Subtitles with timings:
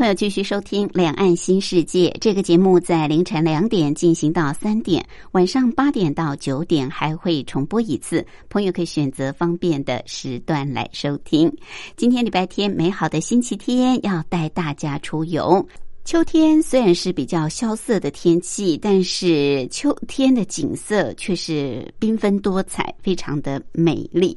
[0.00, 8.24] 朋友继续收听《两岸新世界》这个节目，在凌晨两点进行到三点，晚上八点到九点还会重播一次。
[8.48, 11.54] 朋友可以选择方便的时段来收听。
[11.98, 15.68] 今天礼拜天，美好的星期天，要带大家出游。
[16.10, 24.36] 秋天虽然是比较萧瑟的天气，但是秋天的景色却是缤纷多彩，非常的美丽。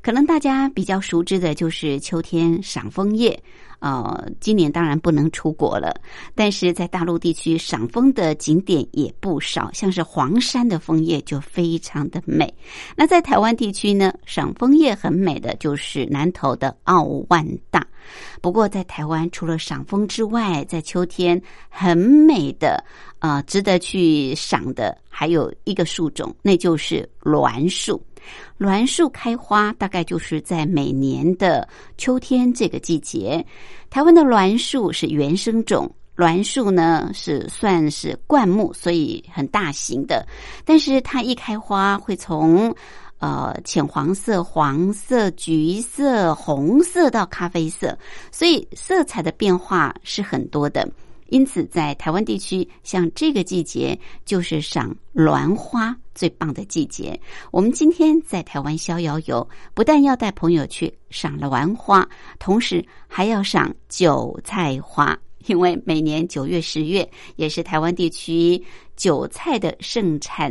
[0.00, 3.38] 可能大家比较熟知的就是秋天赏枫叶。
[3.80, 5.94] 呃，今年当然不能出国了，
[6.34, 12.50] 但是在大陆地区赏枫的景点也不少，像是黄山的枫叶就非常的美。
[12.96, 17.86] 那在台湾地区呢，赏枫叶很美的就是南投的澳万大。
[18.40, 22.82] 不过在台湾除了赏枫之外，在秋天很美的
[23.18, 28.02] 呃，值得去赏的还有一个树种，那就是栾树。
[28.58, 33.44] 栾树开花大概就是在每年的秋天这个季节。
[33.88, 40.26] 台湾的栾树是原生种，栾树呢是算是灌木，所以很大型的。
[40.66, 42.74] 但是它一开花会从
[43.20, 47.96] 呃浅黄色、黄色、橘色、红色到咖啡色，
[48.32, 50.86] 所以色彩的变化是很多的。
[51.28, 57.20] 因此，在台湾地区，像这个季节就是赏栾花最棒的季节。
[57.52, 62.04] 我们今天在台湾逍遥游，不但要带朋友去赏了栾花，
[62.40, 65.16] 同时还要赏韭菜花，
[65.50, 68.62] 因为每年九月、十月也是台湾地区
[68.94, 70.48] 韭菜的盛产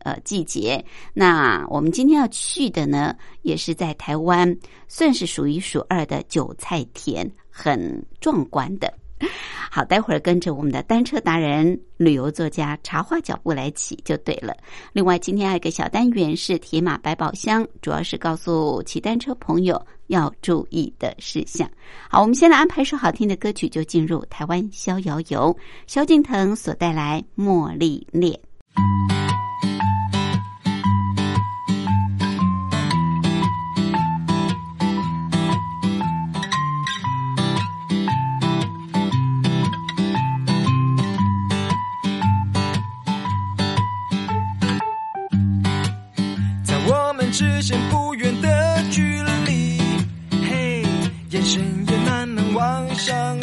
[0.00, 0.84] 呃季节。
[1.14, 8.92] 那我们今天要去的呢，也是在台湾算是数一数二的韭菜田，很壮观的。
[9.70, 14.56] 好，待会儿跟着我们的单车达人、旅游作家茶话脚步来骑就对了。
[14.92, 21.70] 另外，今天还有一个小单元是铁马百宝箱，主要是告诉骑单车朋友要注意的事项。
[22.08, 25.56] 好，我们先来安排首好听的歌曲，就进入台湾逍遥游。
[25.86, 28.32] 萧敬腾所带来《茉莉恋》。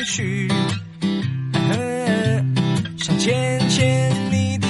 [0.07, 0.47] 去，
[2.97, 4.67] 想牵牵你的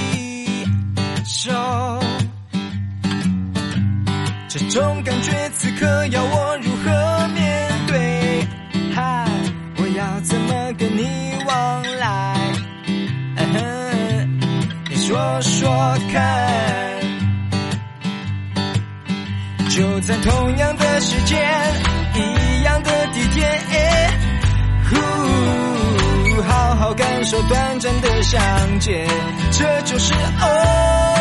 [1.25, 1.51] 手，
[4.49, 8.47] 这种感觉此刻要我如何面对？
[8.95, 9.27] 嗨，
[9.77, 11.07] 我要怎么跟你
[11.45, 12.35] 往来？
[14.89, 16.47] 你说说看。
[19.69, 21.39] 就在同样的时间，
[22.15, 23.47] 一样的地点，
[24.89, 29.07] 呼，好好感受短暂的相见，
[29.51, 31.13] 这就是哦。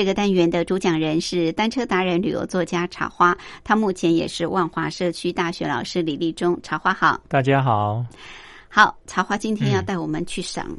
[0.00, 6.58] 这个单元的主讲人是单车达人、旅游作家茶花，他目前也是万华社区大学老师李立忠。
[6.62, 8.02] 茶花好，大家好，
[8.66, 10.74] 好，茶花今天要带我们去赏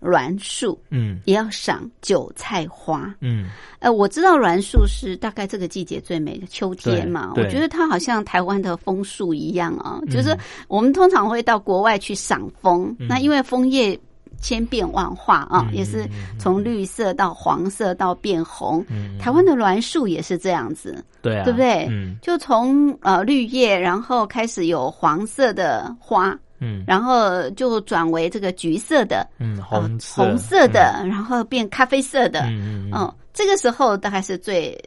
[0.00, 3.14] 栾树，嗯也要赏韭菜花。
[3.20, 3.48] 嗯，
[3.78, 10.36] 呃，我知道栾树是大概这个季节最美的秋天嘛，我觉得它好像台湾的枫树一样啊，嗯就是
[10.66, 13.96] 我们通常会到国外去赏枫，那因为枫叶。
[14.40, 16.08] 千变万化啊，嗯也是
[16.38, 18.84] 从绿色到黄色到变红。
[18.88, 21.86] 嗯台湾的栾树也是这样子，对啊，对不对？
[21.90, 32.40] 嗯就从呃绿叶，然后开始有黄色的花，嗯然后就转为这个橘色的、嗯，呃红色红色的，然后变咖啡色的。
[32.42, 34.78] 嗯嗯嗯嗯，这个时候大概是最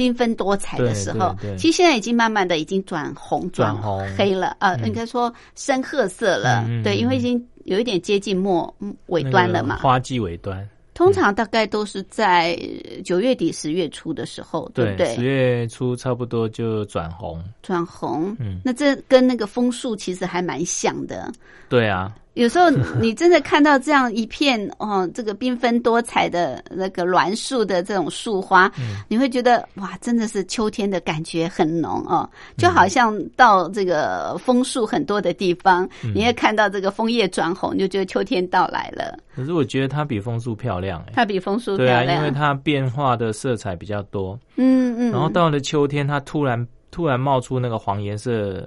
[0.00, 1.36] 缤纷多彩的时候。
[1.58, 6.64] 其实现在已经慢慢的已经转红、转红黑了，呃，嗯应该说深褐色了。
[6.82, 9.76] 对，因为已经有一点接近末嗯尾端了嘛。
[9.76, 12.58] 花季尾端，通常大概都是在
[13.04, 15.22] 九月底十月初的时候，对不对，十？
[15.22, 18.34] 月初差不多就转红，转红。
[18.40, 21.30] 嗯，那这跟那个枫树其实还蛮像的。
[21.68, 28.96] 对啊，有时候 你真的看到这样一片哦，这个缤纷多彩的那个栾树的这种树花，嗯。
[29.08, 32.56] 你会觉得哇，真的是秋天的感觉很浓哦，嗯。
[32.56, 36.12] 就好像到这个枫树很多的地方，嗯。
[36.14, 39.18] 你会看到这个枫叶转红，你就觉得秋天到来了。
[39.36, 48.66] 可是我觉得它比枫树漂亮哎，它比枫树漂对啊，亮，因为它变化的色彩比较多，嗯嗯，然后到了秋天，它突然突然冒出那个黄颜色。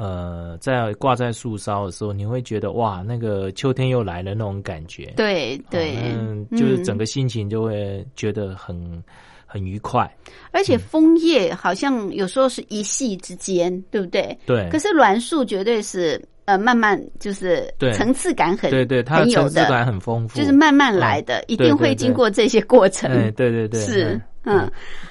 [0.00, 5.12] 呃，在挂在树梢的时候，你会觉得哇，那个秋天又来了那种感觉。
[5.14, 9.04] 对对，嗯，就是整个心情就会觉得很
[9.44, 10.10] 很愉快。
[10.52, 14.34] 而且枫叶好像有时候是一夕之间，对不对？
[14.46, 17.92] 对，可是栾树绝对是呃慢慢就是对。
[17.92, 23.10] 层次感很对对，它的很有的，层次感很丰富，就是慢慢来的，一定会经过这些过程。
[23.12, 24.66] 哎，对对对，是嗯，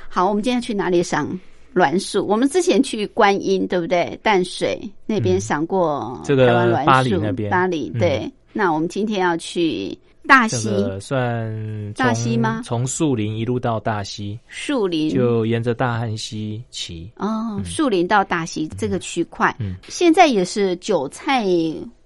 [0.09, 1.39] 好，我们今天去哪里赏
[1.73, 2.25] 栾树？
[2.25, 4.19] 我们之前去观音，对不对？
[4.23, 8.31] 淡水那边赏过这个巴黎那边巴黎嗯对。
[8.51, 9.95] 那我们今天要去
[10.27, 17.09] 大这溪个算大溪吗从树林一路到大溪，树林，就沿着大汉溪骑。
[17.15, 21.45] 哦，树林到大溪这个区块，嗯现在也是韭菜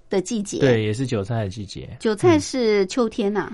[0.09, 1.89] 的季节。，对，也是韭菜的季节。
[1.99, 3.51] 韭菜是秋天呐、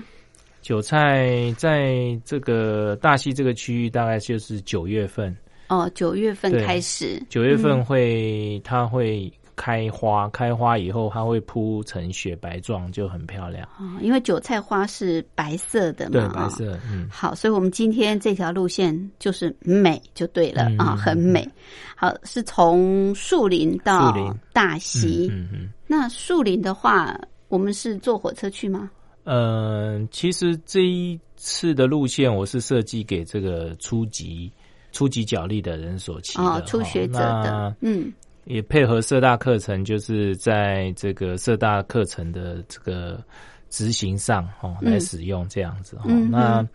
[0.60, 5.34] 韭菜在这个大溪这个区域，大概就是九月份。
[5.70, 13.64] 哦，九月份开始，九月份会，它会开花，开花以后它会铺成雪白状，就很漂亮。
[13.78, 21.48] 哦，因为韭菜花是白色的嘛，对，哦白色，嗯，好，所以我们今天这条路线就是美就对了、嗯啊，很美。
[21.94, 24.12] 好，是从树林到
[24.52, 25.28] 大溪。
[25.30, 25.68] 嗯嗯。
[25.86, 28.90] 那树林的话，我们是坐火车去吗？
[29.24, 34.50] 嗯，其实这一次的路线我是设计给这个初级
[34.92, 38.12] 初级脚力的人所骑的，哦，初学者的那，嗯，
[38.44, 43.22] 也配合社大课程，就是在这个社大课程的这个
[43.68, 46.02] 执行上哦嗯来使用这样子哦。
[46.30, 46.66] 那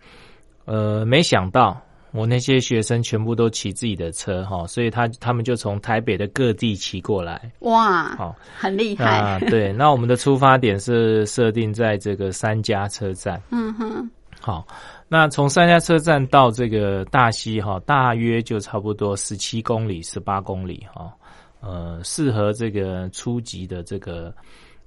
[0.64, 1.80] 呃，没想到
[2.12, 7.52] 我那些学生全部都骑自己的车哈，所以他他们就从台北的各地骑过来。
[7.60, 13.40] 哇，好，很厉害啊，对，那我们的出发点是设定在这个三家车站。
[13.50, 14.10] 嗯哼，
[14.46, 14.64] 好，
[15.08, 21.12] 那从三家车站到这个大溪哈，大约就差不多十七公里、十八公里哈。
[21.58, 24.32] 呃，适合这个初级的这个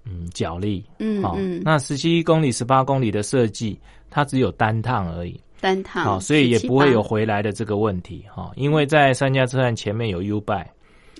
[0.06, 0.82] 嗯脚力。
[1.22, 3.78] 好，嗯嗯，那十七公里、十八公里的设计，
[4.10, 5.38] 它只有单趟而已。
[5.60, 10.68] 单趟，好，所以也不会有回来的这个问题哈，因为在三家车站前面有 U bike。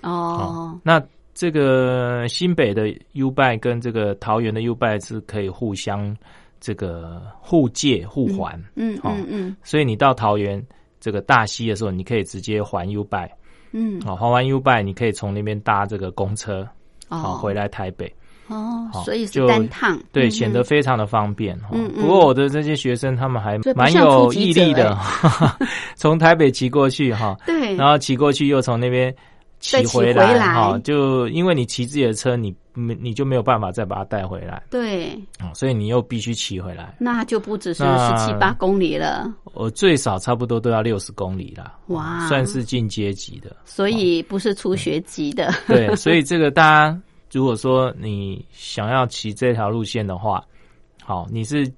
[0.02, 0.98] 哦，那
[1.34, 6.16] 这个新北的 U bike 跟这个桃园的 U bike 是可以互相
[6.60, 8.62] 这个互借互还。
[8.76, 9.56] 嗯好嗯嗯。
[9.62, 10.64] 所以你到桃园
[11.00, 13.30] 这个大溪的时候，你可以直接还 U bike，
[13.72, 16.68] 嗯，好，还完 U bike，你可以从那边搭这个公车，
[17.08, 18.12] 好哦，回来台北。
[18.46, 21.68] 好，哦所以是就单趟，对，嗯显得非常的方便哈。
[21.72, 22.02] 嗯嗯。
[22.02, 24.98] 不过我的这些学生他们还蛮有毅力的，
[25.94, 29.14] 从台北骑过去哈，对，然后骑过去又从那边
[29.60, 34.62] 骑回来哈，就因为你骑自己的车，你没你就没有办法再把它带回来。
[34.70, 36.96] 对，啊，所以你又必须骑回来。
[36.98, 42.26] 那就不只是十七八公里了，我最少差不多都要六十公里了，哇。
[42.26, 43.54] 算是进阶级的。
[43.66, 50.42] 所以不是初学级的， 对，所以这个大家如果说你想要骑这条路线的话，
[51.04, 51.70] 好，你是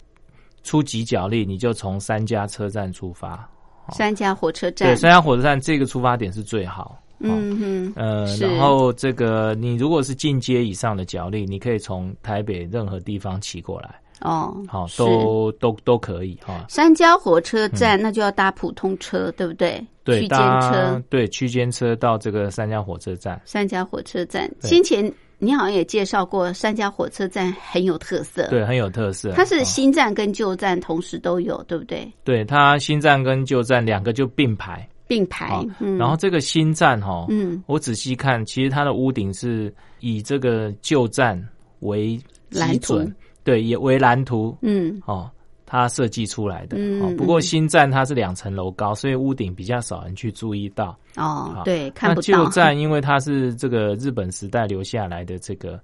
[0.63, 3.49] 初级脚力，你就从三家车站出发。
[3.91, 4.89] 三家火车站。
[4.89, 7.02] 对，三家火车站这个出发点是最好。
[7.23, 16.65] 嗯哼，呃，然后这个你如果是进阶以上的脚力，你可以从台北任何地方骑过来，哦，好，都都都可以哈。
[16.69, 19.73] 三家火车站，那就要搭普通车，对不对？
[19.73, 23.41] 嗯对，区间车，对区间车到这个三家火车站。
[23.45, 24.51] 三家火车站。
[24.61, 29.31] 先前你好像也介绍过，三家火车站很有特色。，对，很有特色。
[29.31, 32.13] 它是哦新站跟旧站同时都有，对不对？
[32.25, 34.85] 对它新站跟旧站两个就并排。
[35.07, 41.43] 并排，嗯，然后这个新站哈，嗯，我仔细看，其实它的屋顶是以这个旧站
[41.81, 42.17] 为
[42.51, 45.31] 基准，对，也为蓝图嗯，哦，
[45.67, 46.77] 它设计出来的。
[46.79, 50.97] 嗯哦，不过嗯新站它是两层楼高，所以屋顶比较少人去注意到。
[51.17, 52.27] 哦，对，看那不到。
[52.27, 55.79] 旧站因为它是这个日本时代留下来的这个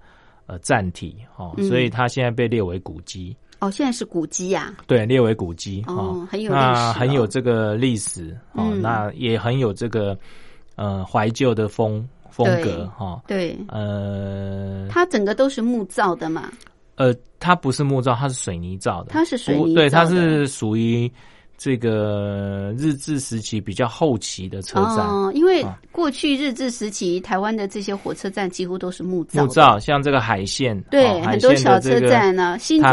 [0.46, 3.36] 呃站体哦，嗯所以它现在被列为古迹。
[3.60, 6.92] 哦，现在是古迹呀，对，列为古迹哦很有历那史哦。
[6.92, 8.80] 很有这个历史哦，嗯。
[8.80, 10.16] 那也很有这个
[10.76, 13.20] 呃怀旧的风风格哈。
[13.26, 16.52] 对，呃它整个都是木造的嘛，
[16.94, 19.10] 呃，它不是木造，它是水泥造的。
[19.10, 20.04] 它是水泥对，泥造的。
[20.04, 21.10] 它是属于
[21.58, 25.06] 这个日治时期比较后期的车站。
[25.06, 25.78] 哦，因为啊。
[25.90, 32.86] 过去日治时期台湾的这些火车站几乎都是木造，木造，像这个海线，对，哦很多小车站呢，新竹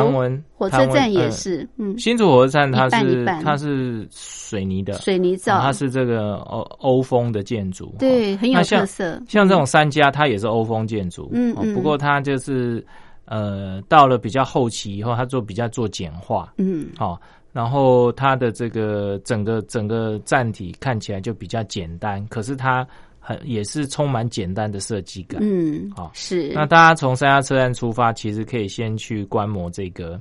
[0.56, 7.86] 火车站也呃是，嗯，新竹火车站它是它是水泥的，水泥造，哦它是这个欧欧风的建筑。
[7.86, 7.96] 哦。
[8.00, 9.22] 对，很有特色。
[9.28, 11.56] 像这种三家，它也是欧风建筑，哦嗯。
[11.62, 12.84] 嗯不过它就是
[13.26, 17.22] 呃，到了比较后期以后，它做比较做简化，嗯，好、
[17.56, 22.86] 然后它的这个整个整个站体看起来就比较简单，可是它
[23.18, 25.40] 很也是充满简单的设计感。
[25.42, 26.52] 嗯，好是。
[26.54, 30.20] 那大家从三家车站出发，其实可以先去观摩这个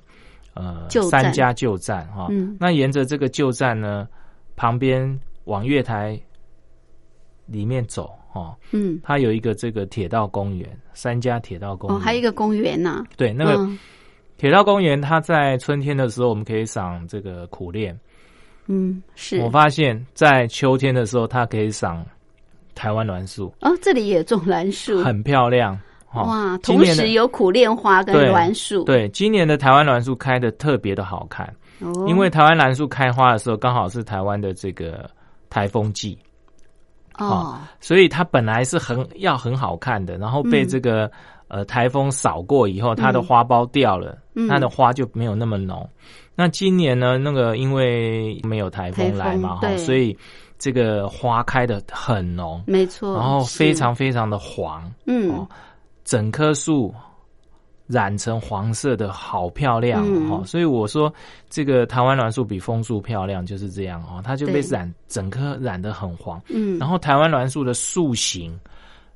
[0.55, 2.57] 呃旧三家旧站哈、嗯。
[2.61, 4.07] 那沿着这个旧站呢，
[4.55, 6.17] 旁边往月台
[7.47, 11.99] 里面走哦，嗯，它有一个这个铁道公园，三家铁道公园。
[11.99, 13.77] 哦，还有一个公园呐，对那个嗯
[14.45, 17.99] 铁道公园，它在春天的时候我们可以赏这个苦练。
[18.67, 19.41] 嗯是。
[19.41, 22.05] 我发现，在秋天的时候，它可以赏
[22.75, 25.75] 台湾栾树，哦，这里也种栾树，很漂亮。
[26.13, 35.09] 哦哇，同时有苦楝花跟对栾树，对，今年的台湾栾树开的特别的好看，哦，因为台湾栾树开花的时候刚好是台湾的这个
[35.49, 36.19] 台风季，
[37.17, 40.69] 哦，所以它本来是很要很好看的，然后被嗯。
[40.69, 41.11] 这个、
[41.55, 44.49] 呃台风扫过以后，它的花苞掉了，嗯。
[44.49, 45.89] 它的花就没有那么浓。
[46.35, 50.17] 那今年呢，那个因为没有台风来嘛，哈，所以
[50.59, 55.31] 这个花开的很浓，没错，然后非常非常的黄，嗯。
[55.31, 55.47] 哦
[56.05, 56.95] 整棵树
[57.87, 60.31] 染成黄色的，好漂亮嗯。
[60.31, 60.43] 哦！
[60.45, 61.11] 所以我说，
[61.49, 66.39] 这个台湾栾树比枫树漂亮，就是这样哦，它就被染整棵染得很黄。
[66.51, 68.55] 嗯，然后台湾栾树的树形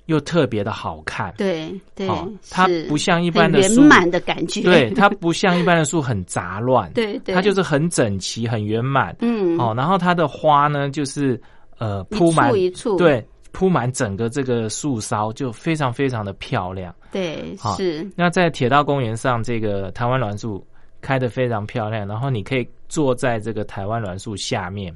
[0.09, 9.15] 又特别的好看，对对哦，它不像一般的树满的感觉，对，它不像一般的树很杂乱， 对对，它就是很整齐、很圆满。
[9.21, 11.39] 嗯，哦，然后它的花呢，就是
[11.79, 13.23] 呃一铺满簇一簇，对，
[13.53, 16.95] 铺满整个这个树梢，就非常非常的漂亮。
[17.13, 20.67] 对好是，那在铁道公园上，这个台湾栾树
[21.03, 24.91] 开的非常漂亮，然后你可以坐在这个台湾栾树下面，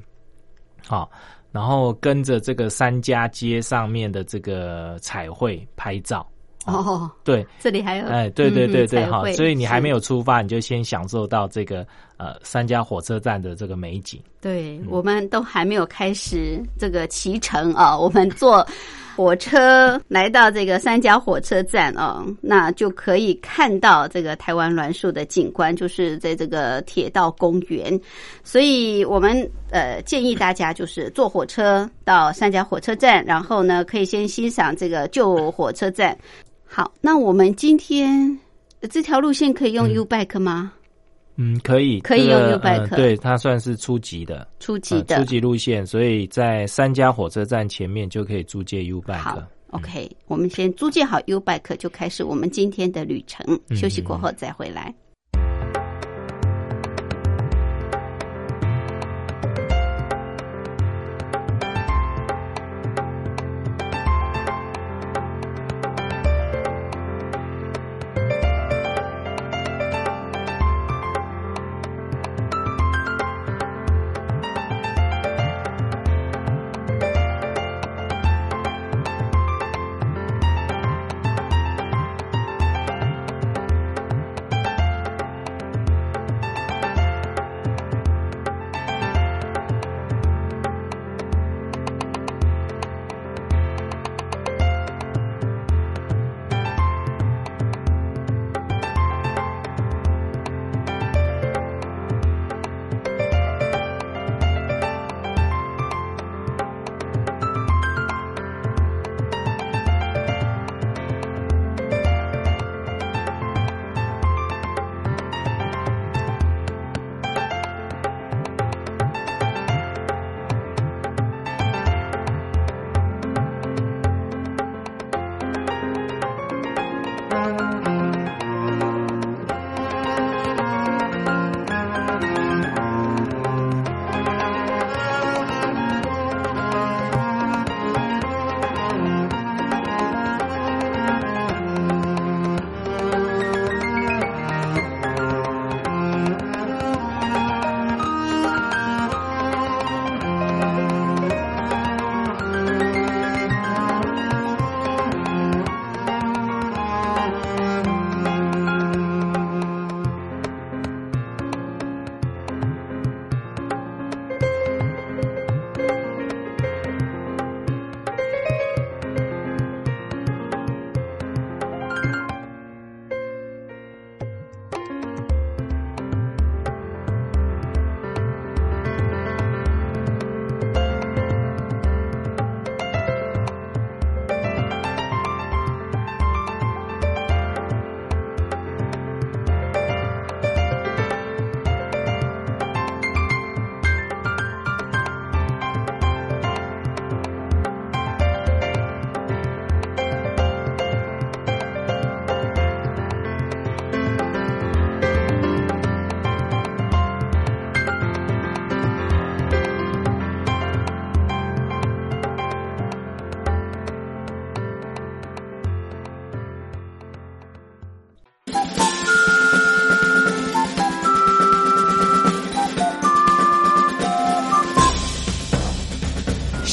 [0.87, 1.07] 好、
[1.53, 6.27] 然后跟着这个三家街上面的这个彩绘拍照。
[6.65, 14.17] 哦，对，这里还有，哎，对对对对，哈、嗯所以你还没有出发，你就先享受到这个呃三家火车站的这个美景。
[14.39, 18.65] 对，嗯我们都还没有开始这个启程啊，我们坐
[19.15, 27.99] 火车来到这个三家火车站哦，那就可以看到这个台湾栾树的景观，就是在这个铁道公园。
[28.43, 36.17] 所以我们呃建议大家就是坐火车到三家火车站，然后呢可以先欣赏这个旧火车站。
[36.65, 38.39] 好，那我们今天
[38.89, 40.73] 这条路线可以用 U Bike 吗？
[41.63, 49.43] 可以，可以这个用 U-Bike 呃对，它算是初级的，初级的，呃初级路线，所以在三家火车站前面就可以租借 U Bike 好。
[49.71, 53.59] OK，我们先租借好 U Bike，就开始我们今天的旅程。
[53.75, 54.93] 休息过后再回来。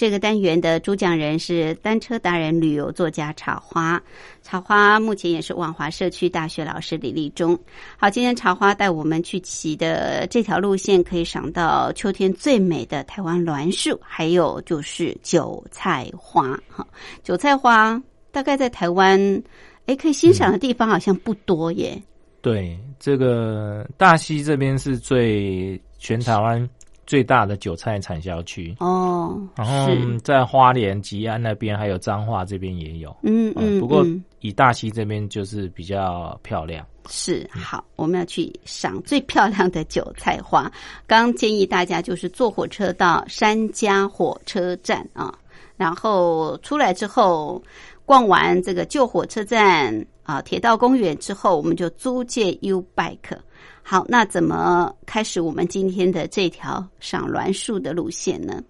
[0.00, 4.02] 这个单元的主讲人是单车达人、旅游作家茶花。
[4.40, 7.58] 茶花目前也是万华社区大学老师李立忠。
[7.98, 16.58] 好，今天茶花带我们去骑的这条路线，可以赏到秋天最美的台湾栾树，还有就是韭菜花。
[16.70, 16.86] 哈，
[17.22, 19.20] 韭菜花大概在台湾，
[19.84, 22.02] 哎，可以欣赏的地方好像不多耶。
[22.40, 26.66] 对，这个大溪这边是最全台湾。
[27.10, 29.88] 最大的韭菜产销区哦，然后
[30.22, 33.80] 在花莲、吉安那边，还有彰化这边也有，嗯嗯。
[33.80, 34.06] 不过
[34.38, 36.86] 以大溪这边就是比较漂亮。
[37.08, 40.70] 是好，我们要去赏最漂亮的韭菜花。
[41.04, 45.36] 刚建议大家就是坐火车到山家火车站啊，
[45.76, 47.60] 然后出来之后
[48.06, 53.36] 逛完这个旧火车站啊、铁道公园之后，我们就租借 U Bike。
[53.82, 58.62] 好，那怎么开始我们今天的这条赏栾树的路线呢？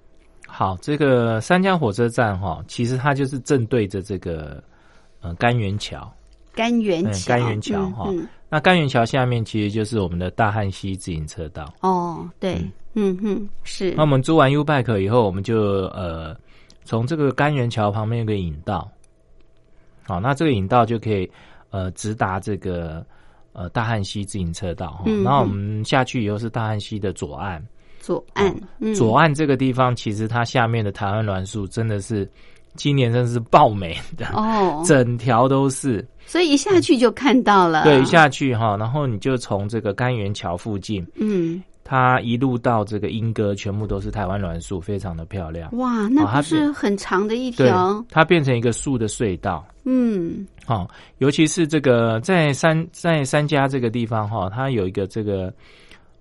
[0.46, 4.62] 好，这个三江火车站哈，其实它就是正对着这个
[5.20, 6.10] 呃甘源桥，
[6.54, 8.10] 甘源桥，甘源桥哈。
[8.48, 11.72] 那甘源桥下面其实就是我们的大汉溪自行车道。
[11.82, 12.60] 哦，对，
[12.94, 13.92] 嗯哼，是。
[13.92, 16.36] 那我们租完 U Bike 以后，我们就呃
[16.84, 18.90] 从这个甘源桥旁边有个引道，
[20.02, 21.30] 好，那这个引道就可以
[21.70, 23.06] 呃直达这个
[23.60, 27.62] 呃大汉溪自行车道然后我们下去以后是大汉溪的左岸，
[28.00, 28.94] 左岸，嗯。
[28.94, 32.26] 左岸这个地方其实它下面的台湾栾树真的是
[32.74, 36.06] 今年真的是爆美的，哦， 整条都是。
[36.24, 45.76] 所以一下去就看到了，对，一下去哈，然后你就从这个甘源桥附近，嗯，它一路到这个莺歌，全部都是台湾栾树，非常的漂亮。
[45.76, 49.66] 哇，那哦它不是很长的一对条，，它变成一个树的隧道。
[49.82, 55.52] 嗯哦、尤其是这个在三在三家这个地方哈、它有一个这个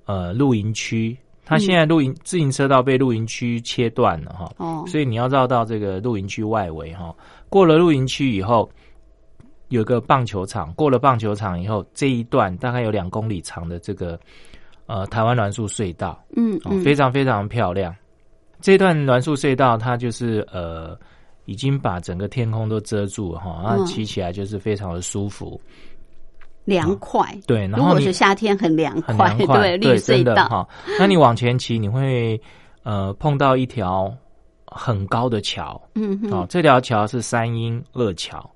[0.05, 7.13] 呃露营区，它现在露营、自行车道被露营区切断了哈、哦，所以你要绕到这个露营区外围哈、
[7.47, 8.67] 过了露营区以后，
[9.67, 14.19] 有个棒球场，过了棒球场以后，这一段大概有两公里长的这个
[14.89, 16.59] 呃台湾栾树隧道，哦，嗯。
[16.65, 17.95] 嗯，非常非常漂亮。
[18.59, 20.97] 这段栾树隧道，它就是呃，
[21.45, 25.61] 已经把整个天空都遮住了哈，然后嗯骑起来就是非常的舒服。
[26.65, 30.67] 凉快，对，然如果后是夏天很凉快， 对，绿对，隧的哈。
[30.99, 32.39] 那你往前骑，你会
[32.83, 34.13] 呃碰到一条
[34.67, 38.47] 很高的桥，嗯哼，哦，这条桥是三英二桥，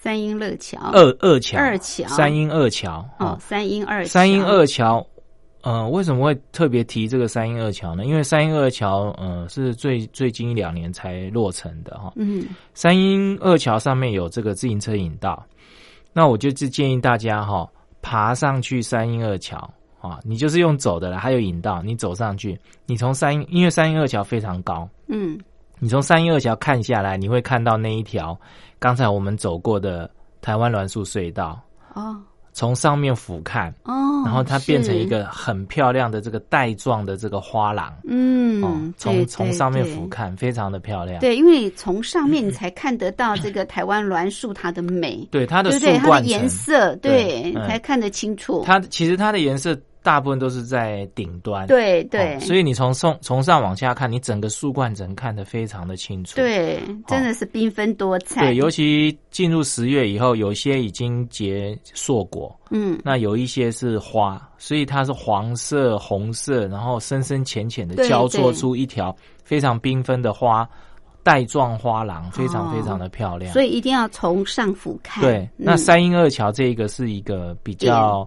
[0.00, 2.06] 三英二桥，二二桥，二桥。
[2.08, 3.28] 三英二桥，哦。
[3.28, 5.06] 哦，，三英二桥，三英二桥，
[5.68, 8.06] 呃，为什么会特别提这个三英二桥呢？
[8.06, 12.10] 因为三英二桥，呃，是最最近一两年才落成的哈。
[12.16, 12.42] 嗯。
[12.72, 15.44] 三英二桥上面有这个自行车引道，
[16.14, 19.58] 那我就是建议大家哈，爬上去三英二桥
[20.00, 25.38] 啊，你就是用走的了，还有引道，你走上去，你从三英，因为三英二桥非常高，嗯，
[25.80, 28.34] 你从三英二桥看下来，你会看到那一条
[28.78, 31.60] 刚才我们走过的台湾栾树隧道，
[31.92, 32.18] 哦
[32.58, 33.72] 从上面俯瞰。
[33.84, 40.08] 哦，然后它变成一个很漂亮的这个带状的这个花廊，嗯，哦，从从上面俯。
[40.08, 41.20] 对瞰，非常的漂亮。
[41.20, 45.98] 对，因为从上面你才看得到这个台湾栾树它的美，对，它的树对对？
[45.98, 48.64] 它的冠颜，色，对，才看得清楚。
[48.66, 56.36] 它其实它的颜色大部分都是在顶端，对对哦，所以你从上从上往下看，你整个树冠层看得非常的清楚。
[56.36, 58.46] 对，真的是缤纷多彩。
[58.46, 70.66] 对，尤其进入十月以后，有些已经结硕果，嗯，那有一些是花，所以它是黄色、红色，然后深深浅浅的交错出一条非常缤纷的花
[71.22, 73.52] 带状花廊，非常哦非常的漂亮。
[73.52, 75.20] 所以一定要从上俯瞰。
[75.20, 78.26] 对，嗯那三英二桥这一个是一个比较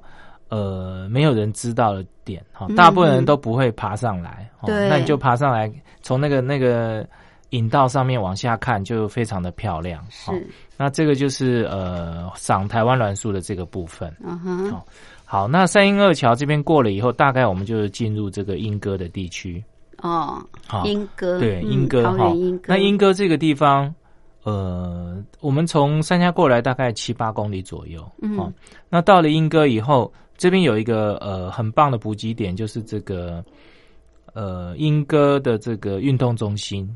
[0.52, 4.48] 呃没有人知道的点哈，嗯大部分人都不会爬上来。
[4.60, 5.72] 哦对那你就爬上来，
[6.04, 7.08] 从那个那个
[7.50, 10.00] 引道上面往下看，就非常的漂亮。
[10.28, 14.14] 哦是，那这个就是呃赏台湾栾树的这个部分。
[14.24, 14.86] 嗯哼，好
[15.26, 19.64] 好，那三英二桥这边过了以后，大概我们就进入这个莺歌的地区。
[20.02, 22.34] 哦，好，莺歌，对，嗯莺歌桃哈
[22.68, 23.94] 那莺歌这个地方，
[24.44, 28.06] 呃，我们从三峡过来大概七八公里左右。
[28.22, 28.52] 嗯哦，
[28.90, 33.46] 那到了莺歌以后，这边有一个呃很棒的补给点，就是这个
[34.34, 36.90] 呃莺歌的这个运动中心。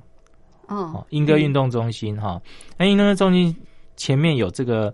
[0.67, 2.41] 哦哦，，莺歌运动中心哈，
[2.75, 3.55] 那莺歌中心
[3.95, 4.91] 前面有这个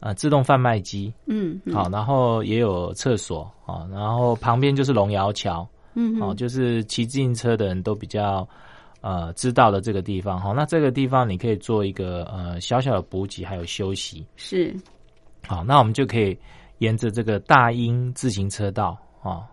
[0.00, 5.60] 呃自动贩卖机，嗯，嗯好，，然后也有厕所啊，然后旁边就是龙窑桥。
[5.60, 8.48] 哦，嗯哦，就是骑自行车的人都比较
[9.00, 10.52] 呃知道的这个地方哈。
[10.52, 14.26] 那这个地方你可以做一个呃小小的补给，还有休息。
[14.34, 14.74] 是，
[15.46, 16.36] 好，那我们就可以
[16.82, 19.46] 沿着这个大英自行车道啊，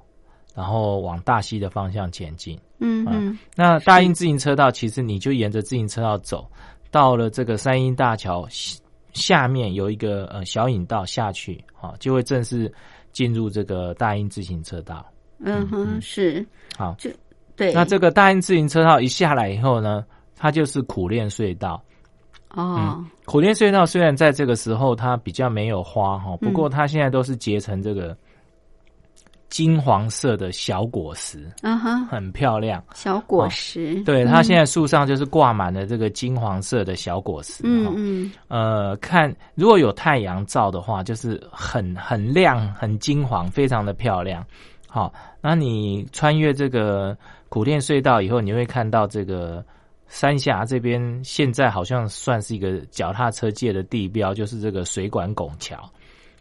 [0.56, 2.60] 然后往大溪的方向前进。
[2.80, 6.50] 嗯嗯，那大英自行车道其实你就沿着自行车道走，
[6.90, 8.80] 到了这个三英大桥下
[9.14, 12.74] 下面有一个呃小引道下去啊，就会正式
[13.12, 15.06] 进入这个大英自行车道。
[15.40, 16.44] 嗯哼，是，
[16.78, 17.12] 好，就
[17.56, 20.04] 对，那这个大英自行车道一下来以后呢，
[20.36, 21.80] 它就是苦练隧道。
[22.56, 28.18] 哦，苦练隧道虽然在这个时候它比较没有花哈，不过嗯它现在都是结成这个
[29.50, 32.84] 金黄色的小果实，嗯哼，很漂亮。
[32.94, 37.62] 小果实，对，它现在树上就是挂满了这个金黄色的小果实。
[37.64, 44.46] 嗯呃，看如果有太阳照的话，就是很很亮、很金黄，非常的漂亮。
[44.88, 47.16] 好，那你穿越这个
[47.48, 49.64] 苦练隧道以后，你会看到这个
[50.10, 55.90] 三峡这边现在好像算是一个脚踏车界的地标，就是这个水管拱桥。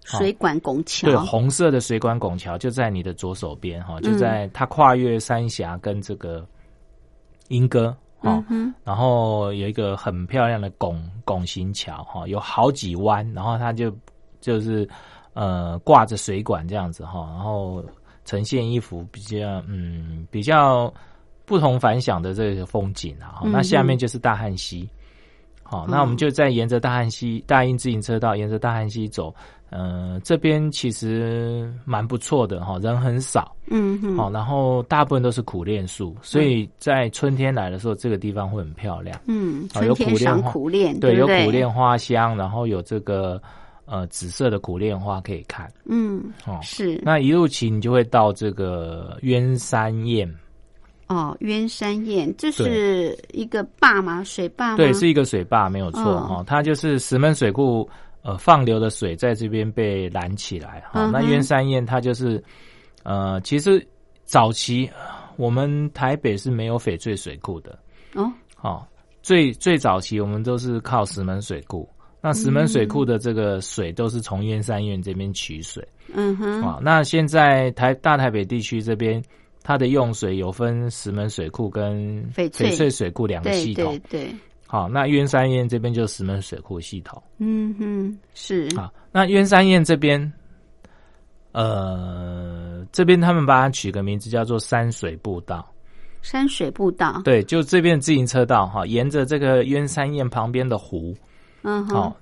[0.04, 6.44] 水管拱桥，对，红色的水管拱桥就在你的左手边哈，就在它跨越三峡跟这个
[7.48, 7.94] 莺歌。
[8.20, 13.96] 哈嗯，然后有一个很漂亮的拱拱形桥哈，有好几弯，然后它就
[14.40, 14.88] 就是
[15.35, 17.85] 呃挂着水管这样子哈，然后
[18.24, 20.92] 呈现一幅比较嗯比较
[21.48, 23.40] 不同凡响的这个风景啊。
[23.42, 24.88] 嗯那下面就是大汉溪，
[25.62, 29.34] 好，那我们就再沿着大汉溪大英自行车道，沿着大汉溪走。
[29.70, 39.20] 呃，这边其实蛮不错的哈，人很少，嗯哼，好，然后大部分都是苦练树，所以在春天来的时候，这个地方会很漂亮。
[39.26, 43.38] 嗯，好有苦练花苦练，对，对有苦练花香，然后有这个
[43.84, 46.58] 呃紫色的苦练花可以看嗯，哦。
[46.62, 50.34] 是那一路骑，你就会到这个鸳山堰，
[51.08, 54.22] 哦，鸢山堰这是一个坝吗？
[54.24, 54.76] 水坝吗？
[54.76, 56.44] 对，是一个水坝，没有错嗯哦。
[56.46, 57.88] 它就是石门水库
[58.22, 62.42] 呃放流的水在这边被拦起来哈、嗯那鸢山堰它就是
[63.04, 63.84] 呃，其实
[64.24, 64.88] 早期
[65.36, 67.78] 我们台北是没有翡翠水库的
[68.14, 68.86] 哦，哦，
[69.22, 71.88] 最最早期我们都是靠石门水库。
[72.20, 79.22] 那石门水库的这个水都是从鸢山堰这边取水嗯哼，啊、那现在台大台北地区这边，
[79.68, 82.88] 它的用水有分石门水库跟翡翠。
[82.88, 84.00] 水库两个系统。
[84.09, 84.24] 对。
[84.24, 84.35] 对，
[84.66, 87.22] 好，那鸳山堰这边就是石门水库系统。
[87.37, 88.66] 嗯哼，是。
[88.74, 90.33] 好，那鸳山堰这边，
[91.52, 95.70] 呃，这边他们把它取个名字叫做山水步道。
[96.22, 101.14] 山水步道，对，就这边自行车道哈，沿着这个鸳山堰旁边的湖，
[101.61, 102.16] 嗯好、哼，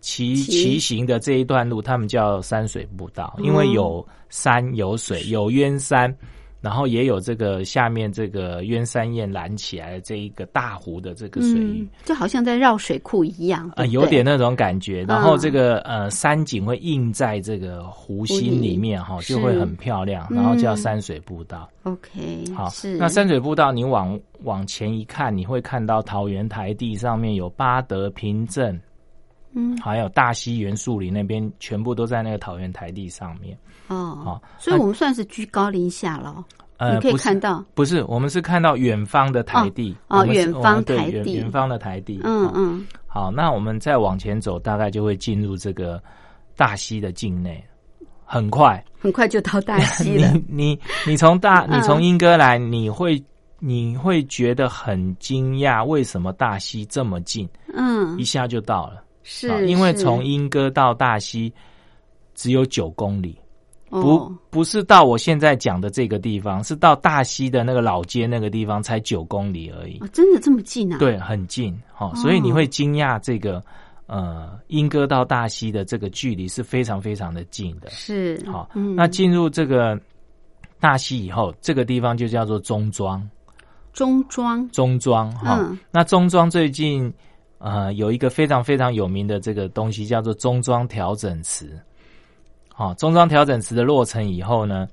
[0.00, 0.52] 骑骑。
[0.52, 6.16] 骑行的这一段路，他们叫山水步道，因为嗯有山有水，有鸢山，
[6.64, 21.68] 然后也有这个下面这个鸢山堰拦起来的这一个大湖的这个水域嗯。，就好像在绕水库一样，呃，对不对有点那种感觉，然后嗯这个呃山景会映在这个湖心里面哈，是就会很漂亮，嗯然后叫山水步道。
[21.82, 28.80] OK，好是，那山水步道你往往前一看，你会看到桃园台地上面有八德平镇，
[29.54, 29.76] 嗯。
[29.78, 33.56] 还有大溪原树林那边，全部都在那个桃园台地上面。
[33.88, 34.18] 哦。
[34.24, 36.44] 好，所以我们算是居高临下了，
[36.76, 39.92] 呃，你可以看到，不是，我们是看到远方的台地。
[40.08, 41.12] 哦哦我们是远方台地。
[41.12, 42.20] 远远方的台地。
[42.22, 42.28] 好。
[42.28, 42.52] 嗯。
[42.54, 46.02] 嗯，好，那我们再往前走，大概就会进入这个
[46.56, 47.62] 大溪的境内，
[48.24, 48.82] 很快。
[48.98, 51.78] 很快就到大溪了，你你你从大嗯。
[51.78, 53.22] 你从英歌来，你会
[53.60, 58.18] 你会觉得很惊讶，为什么大溪这么近，嗯。
[58.18, 59.04] 一，下就到了？
[59.24, 61.52] 啊是，因为是从莺歌到大溪
[62.34, 63.38] 只有九公里，
[63.88, 69.98] 不哦不是到我现在讲的这个地方，是到大溪的那个老街那个地方才九公里而已。
[70.00, 73.62] 哦，真的这么近啊？，对，很近，好、所以你会惊讶这个
[74.06, 77.88] 呃莺歌到大溪的这个距离是非常非常的近的。
[77.90, 79.98] 是，好，嗯，那进入这个
[80.80, 83.26] 大溪以后，这个地方就叫做中庄。
[83.92, 87.12] 中庄，中庄哈，嗯那中庄最近
[87.64, 91.80] 呃有一个非常非常有名的这个东西叫做中庄调整池。
[92.68, 94.86] 好、中庄调整池的落成以后呢，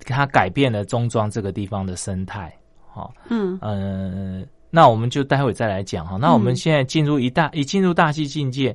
[0.00, 2.50] 它改变了中庄这个地方的生态。
[2.88, 6.16] 好、嗯呃，那我们就待会再来讲哈。
[6.16, 8.72] 那我们现在进入一大一进入大溪境界，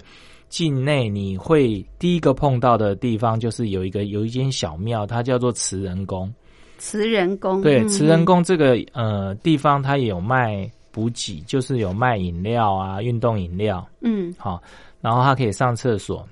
[0.50, 6.32] 境内你会第一个碰到的地方就是有一个有一间小庙，它叫做慈仁宫。
[6.78, 14.62] 慈仁宫，对，嗯慈仁，宫这个呃地方，它也有卖补给，就是有卖饮料啊，运动饮料，嗯，好、
[15.00, 16.28] 然后他可以上厕所，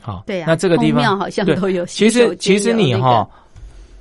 [0.00, 3.28] 好、对啊，那这个地方好像都有其实其实你哈、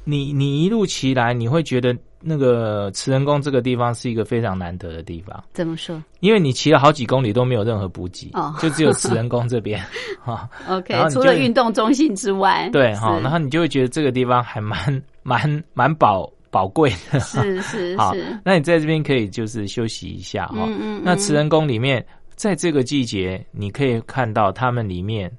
[0.03, 6.01] 你你一路骑来，你会觉得那个慈仁宫这个地方是一个非常难得的地方，怎么说？
[6.19, 8.53] 因为你骑了好几公里都没有任何补给，哦。
[8.59, 9.81] 就只有慈仁宫这边。
[10.21, 16.91] 哈、？OK，除了运动中心之外，对哈、然后你就会觉得这个地方还蛮蛮蛮宝宝贵。
[17.11, 25.31] 的，是是 好是，，那你在这边可以就是休息一下哈、嗯嗯，那慈仁宫里面，在这个季节，你可以看到他们里面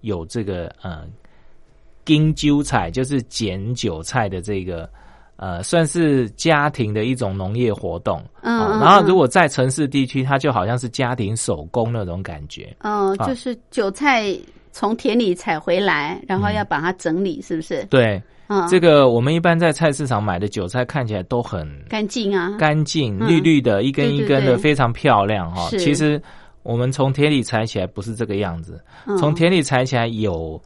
[0.00, 1.04] 有这个呃
[2.04, 4.88] 金韭菜，就是捡韭菜的这个
[5.36, 8.22] 呃，算是家庭的一种农业活动。
[8.42, 12.74] 嗯，嗯哦然后如嗯果在城市地区，它就好像是家庭手工那种感觉。
[12.80, 14.36] 嗯，啊就是韭菜
[14.72, 16.54] 从田里采回来，然后嗯。
[16.54, 17.84] 要把它整理，是不是？
[17.86, 23.28] 对，嗯，这个我们一般在菜市场买的韭菜看起来都很干净啊，干净、嗯。
[23.28, 25.68] 绿绿的，一根一根的，非常漂亮哈。
[25.70, 25.78] 是。
[25.78, 26.20] 其实
[26.64, 29.16] 我们从田里采起来不是这个样子，嗯。
[29.18, 30.60] 从田里采起来有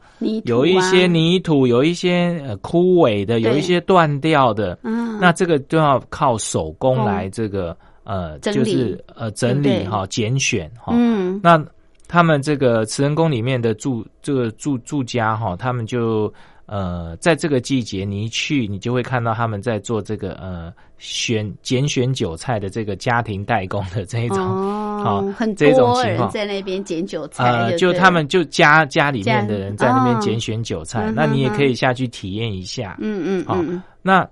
[0.45, 7.05] 有一啊些，泥土，有一些呃枯萎的，有一些断掉的，嗯，那这个都要靠手工工。
[7.05, 10.91] 来这个呃，就是呃整理哈，拣选哈。
[10.97, 11.39] 嗯。
[11.43, 11.63] 那
[12.07, 16.33] 他们这个慈仁宫里面的住这个住住家哈，他们就
[16.65, 24.39] 呃在这个季节你一去，你就会看到他们在做这个呃选拣选韭菜的这个家庭代工的这一种。
[24.39, 32.97] 哦，好很多人在那边捡韭菜，呃，就他们就家家里面的人在那边哦拣选韭菜，嗯那你也可以下去体验一下。
[32.99, 34.27] 嗯嗯好嗯，那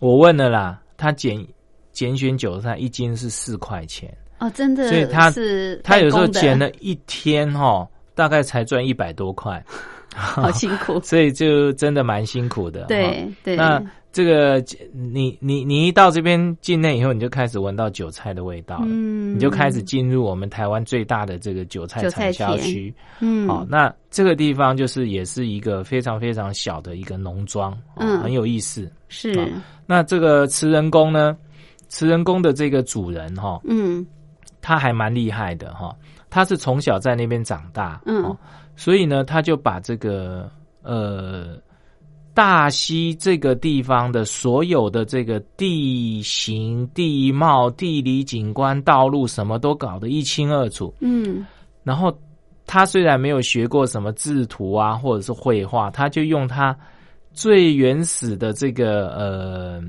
[0.00, 1.46] 我问了啦，他拣
[1.92, 6.40] 拣选韭菜一斤是四块钱，哦，真的，所以他是他有时候代工的。
[6.40, 7.86] 拣了一天哈、
[8.18, 9.64] 大概才赚一百多块，
[10.12, 12.86] 好辛苦， 所以就真的蛮辛苦的。
[12.86, 14.60] 对对，那这个
[14.92, 19.36] 你你你一到这边境内以后，你就开始闻到韭菜的味道了，嗯。
[19.36, 22.92] 你就开始进入我们台湾最大的这个韭菜产销区。
[23.20, 28.20] 嗯，好、那这个地方就是也是一个非常非常小的一个农庄，哦嗯。
[28.20, 28.90] 很有意思。
[29.08, 29.38] 是。
[29.38, 29.46] 好
[29.86, 31.36] 那这个慈仁宫呢，
[31.86, 34.04] 慈仁宫的这个主人哈、嗯。
[34.60, 35.94] 他还蛮厉害的哈、
[36.30, 38.36] 他是从小在那边长大，嗯哦，
[38.76, 40.50] 所以呢，他就把这个
[40.82, 41.56] 呃
[42.34, 50.94] 大溪这个地方的所有的这个地形、地貌、地理景观、道路什么都搞得一清二楚。
[51.00, 51.44] 嗯
[51.82, 52.16] 然后
[52.66, 56.76] 他虽然没有学过什么制图啊，或者是绘画，他就用他
[57.32, 59.82] 最原始的这个呃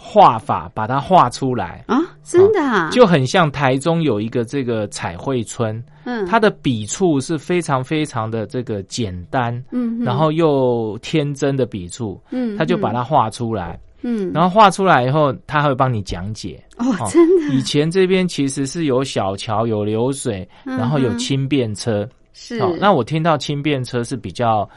[0.00, 1.84] 画法把它画出来。
[1.88, 6.24] 啊，真的啊，就很像台中有一个这个彩绘村，嗯。
[6.24, 16.62] 它的笔触是非常非常的这个简单，嗯，然后又天真的笔触，嗯，他就把它画出来，嗯，然后画出来以后，他会帮你讲解。
[16.76, 22.08] 哦，哦真的以前这边其实是有小桥、有流水，然后有轻便车。
[22.32, 22.60] 是。
[22.60, 24.68] 哦，那我听到轻便车是比较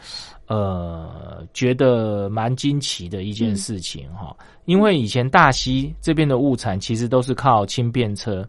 [0.52, 4.36] 呃觉得蛮惊奇的一件事情哈、
[4.66, 8.46] 因为以前大溪这边的物产其实都是靠轻便车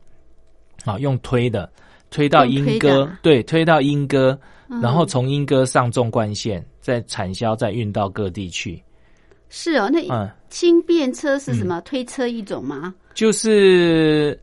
[0.85, 1.71] 啊用推的，
[2.11, 4.37] 推到莺歌对，推到莺歌，
[4.83, 8.83] 然后从莺歌上纵贯线，再产销，再运到各地去。
[9.49, 11.81] 是哦，那嗯，轻便车是什么？
[11.83, 12.93] 推车一种吗？
[13.15, 14.37] 就是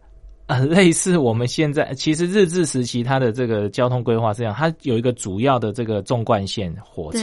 [0.49, 7.19] 呃， 类似我们现在其实日治时期它的这个交通规划是这样，它有一个主要的这个纵贯线火车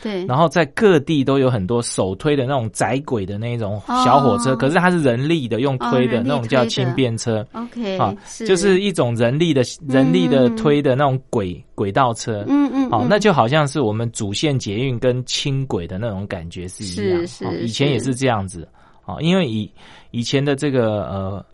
[0.00, 7.44] 对，对，然后在各地都有很多手推的那种窄轨的那种小火车，哦可是它是人力的，用推的、哦那种叫轻便车。
[7.52, 8.14] OK，啊，
[8.46, 18.68] 就是一种人力的人力的推的那种轨轨道车，嗯嗯，好、嗯那就好像是我们主线捷运跟轻轨的那种感觉是一样，是是哦以前也是是这样子，
[19.04, 19.68] 啊，因为以
[20.12, 21.44] 以前的这个呃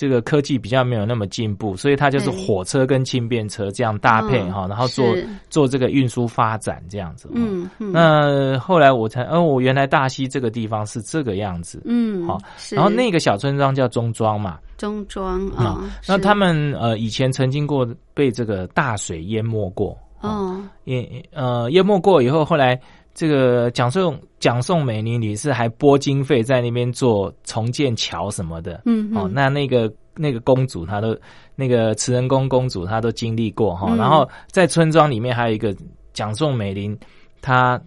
[0.00, 5.14] 这个科技比较没有那么进步，所以它就是火车跟轻便车这样搭配嗯哈、然后做
[5.50, 7.92] 做这个运输发展这样子，哦嗯嗯。
[7.92, 12.38] 那后来我才，哦，我原来大溪这个地方是这个样子，嗯好
[12.70, 20.58] 然后那个小村庄叫中庄嘛，中庄啊、那他们呃以前曾经过被这个大水淹没过，哦。
[20.84, 22.80] 淹呃淹没过以后，后来
[23.20, 29.14] 这个蒋宋蒋宋美龄女士还拨经费在那边做重建桥什么的，哦，嗯。
[29.14, 31.14] 哦那那个那个公主她都
[31.54, 33.96] 那个慈仁宫公主她都经历过哈、嗯。
[33.98, 35.76] 然后在村庄里面还有一个
[36.14, 36.98] 蒋宋美龄
[37.42, 37.78] 她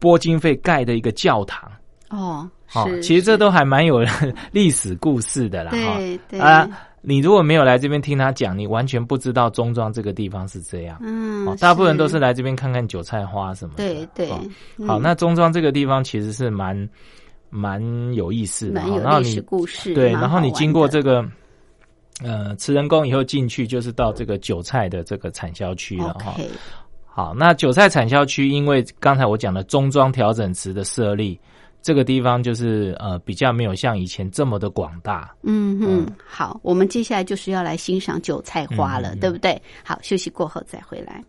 [0.00, 1.70] 拨经费盖的一个教堂。
[2.10, 4.00] 哦哦，是，其实这都还蛮有
[4.50, 6.44] 历史故事的啦，哈。
[6.44, 6.68] 啊，
[7.00, 10.98] 你如果没有来这边听他讲，你完全不知道中庄这个地方是这样。
[11.00, 13.84] 嗯哦，大部分人都是来这边看看韭菜花什么的。
[13.84, 14.40] 对对哦，
[14.78, 16.88] 嗯好，那中庄这个地方其实是蛮
[17.50, 17.80] 蛮
[18.14, 18.98] 有意思的蛮哈。
[18.98, 21.24] 然后有历史你故事，对，然后你经过这个
[22.22, 26.34] 呃慈仁宫以后进去，就是到这个韭菜的这个产销区了哈。
[27.04, 31.38] 好，那韭菜产销区，因为刚才我讲的中庄调整池的设立，
[31.80, 35.34] 这个地方就是呃比较没有像以前这么的广大。
[35.42, 39.60] 嗯嗯，好，我们接下来就是要来欣赏韭菜花了，对不对？
[39.84, 41.22] 好，休息过后再回来。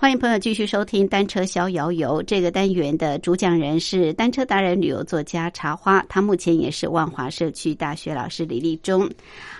[0.00, 9.06] 欢迎朋友继续收听《单车逍遥游》这个单元的主讲人是单车达人、旅游作家茶花，他目前也是万华社区大学老师李立忠。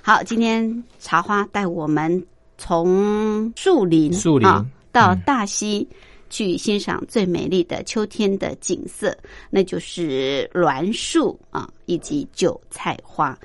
[0.01, 2.27] 好，今天茶花带我们
[2.57, 5.87] 从树林、树林啊、到嗯大溪。
[6.31, 9.13] 去欣赏最美丽的秋天的景色，
[9.51, 13.37] 那就是栾树啊，以及韭菜花。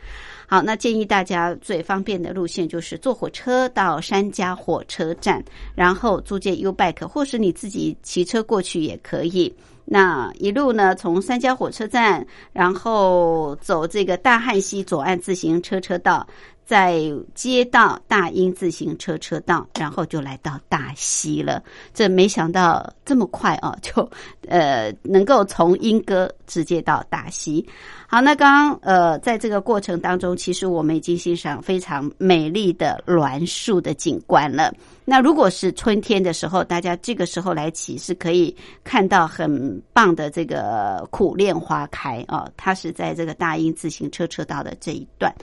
[0.48, 5.44] 好，那建议大家最方便的路线就是坐火车到三家火车站，
[5.74, 9.54] 然后租借 U bike，或是你自己骑车过去也可以。
[9.88, 16.28] 那一路呢，从三家火车站，然后走这个大汉溪左岸自行车车道，
[16.66, 17.00] 在
[17.36, 21.62] 街道大英自行车车道，然后就来到大溪了。
[21.94, 24.10] 这没想到这么快哦， 就
[24.48, 27.66] 呃能够从莺歌直接到大溪。
[28.08, 34.74] 好，那刚刚呃，在这个过程当中，其实我们已经欣赏非常美丽的栾树的景观了。
[35.04, 45.34] 那如果是春天的时候，大家这个时候来骑是可以看到很棒的这个苦楝花开哦，它是在这个大英自行车车道的这一段。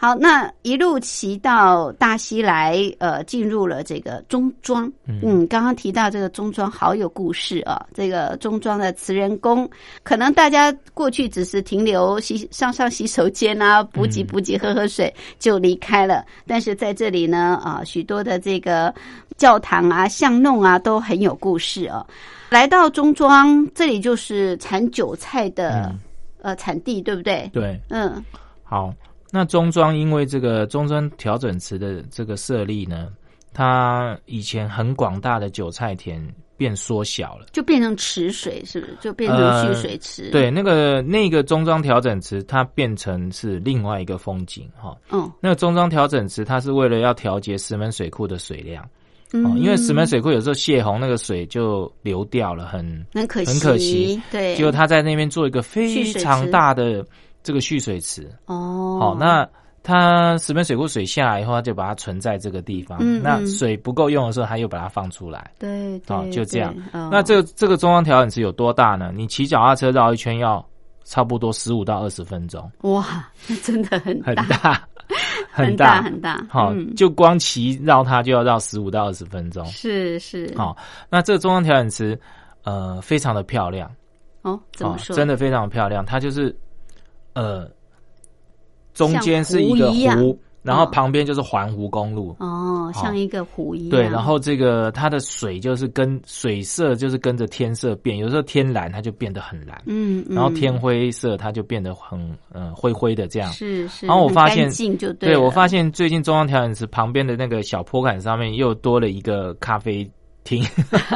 [0.00, 4.90] 好，那一路骑到大溪来，呃，进入了这个中庄。
[5.06, 7.84] 嗯，刚刚提到这个中庄好有故事啊。
[7.92, 9.68] 这个中庄的慈仁宫，
[10.04, 16.24] 可能大家过去只是停留洗上上洗手间啊，补给补给喝喝水就离开了。
[16.46, 18.94] 但是在这里呢，啊，许多的这个
[19.36, 22.06] 教堂啊、巷弄啊都很有故事啊。
[22.50, 25.92] 来到中庄，这里就是产韭菜的、
[26.40, 27.50] 呃产地，对不对？
[27.52, 28.24] 对，嗯
[28.62, 28.94] 好，
[29.30, 33.08] 那中庄因为这个中庄调整池的这个设立呢，
[33.52, 36.22] 它以前很广大的韭菜田
[36.56, 37.46] 变缩小了。
[37.52, 38.96] 就变成池水，是不是？
[39.00, 44.96] 就变成蓄水池。，对，那个那个中庄调整池，它变成是另外一个风景哈。
[45.10, 54.22] 嗯那个中庄调整池，它是为了要调节石门水库的水量哦，嗯，因为石门水库有时候泄洪，那个水就流掉了，很很可惜，很可惜。
[54.30, 57.04] 对，结果他在那边做一个非常大的
[57.42, 58.30] 这个蓄水池。
[58.46, 59.48] 哦，好，那
[59.82, 62.98] 它石门水库水下来以后，它就把它存在这个地方。
[63.22, 65.50] 那水不够用的时候，它又把它放出来。
[65.58, 66.74] 对好对，就这样。
[66.92, 69.10] 哦那这个这个中央调整池有多大呢？
[69.14, 70.64] 你骑脚踏车绕一圈要
[71.04, 74.86] 差不多十五到二十分钟，哇，那真的很 很大，
[75.50, 76.44] 很大，很大。
[76.50, 79.64] 好，嗯就光骑绕它就要绕十五到二十分钟。
[79.66, 80.76] 是是，好，
[81.08, 82.20] 那这个中央调整池，
[82.62, 83.90] 呃，非常的漂亮，
[84.42, 85.16] 哦，怎么哦说？
[85.16, 86.04] 真的非常的漂亮。
[86.04, 86.54] 它就是，
[87.38, 87.70] 呃，
[88.94, 92.34] 中间是一个湖湖，然后嗯旁边就是环湖公路。
[92.40, 93.90] 哦，像一个湖一样。
[93.90, 102.18] 对，然后这个它的水就是跟水色就是跟着天色变，有时候天蓝它就变得很蓝，嗯，嗯，然后天灰色它就变得很
[102.52, 103.52] 嗯、呃灰灰的这样。
[103.52, 104.68] 是是，然后我发现
[105.20, 110.10] 对了我发现最近中央调整池旁边的那个小坡坎上面又多了一个咖啡
[110.48, 110.64] 厅，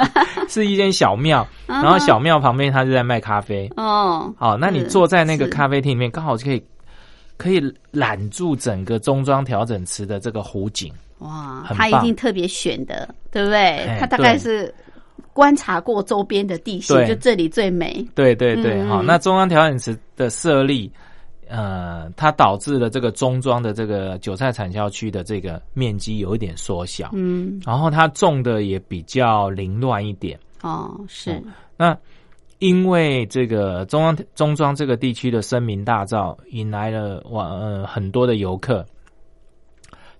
[0.46, 3.66] 是一间小庙，然后小庙旁边他就在卖咖啡。
[3.78, 6.62] 哦，好，那你坐在那个咖啡厅里面，刚好就可以
[7.38, 10.92] 可以揽住整个中庄调整池的这个湖景。
[11.20, 13.58] 哇，他一定特别选的，对不对？
[13.58, 14.72] 哎他大概是
[15.32, 18.06] 观察过周边的地形，就这里最美。
[18.14, 20.92] 对对对，嗯好、那中央调整池的设立，
[21.54, 30.38] 呃，它导致了这个中庄的这个韭菜产销区的这个面积有一点缩小，嗯，然后它种的也比较凌乱一点。
[30.62, 31.42] 哦，是，
[31.76, 31.94] 那
[32.58, 38.86] 因为这个中央中庄这个地区的声名大噪，引来了往呃很多的游客，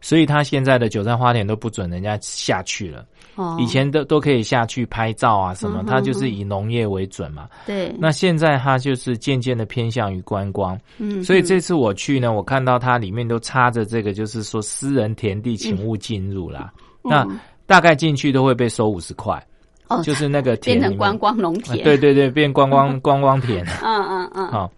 [0.02, 3.06] 所以他现在的韭菜花田都不准人家下去了。
[3.34, 7.48] 哦，以前都都可以下去拍照啊什么它就是以农业为准嘛。
[7.66, 16.72] 对，那现在它就是渐渐的偏向于观光，嗯，所以这次我去呢，我看到它里面都插着这个，就是说私人田地，请勿进入啦。
[17.02, 19.42] 那嗯大概进去都会被收五十块，
[19.88, 23.64] 哦就是那个田变成观光农啊田，对，对对， 变观光观光田。
[23.82, 24.70] 嗯嗯嗯，好、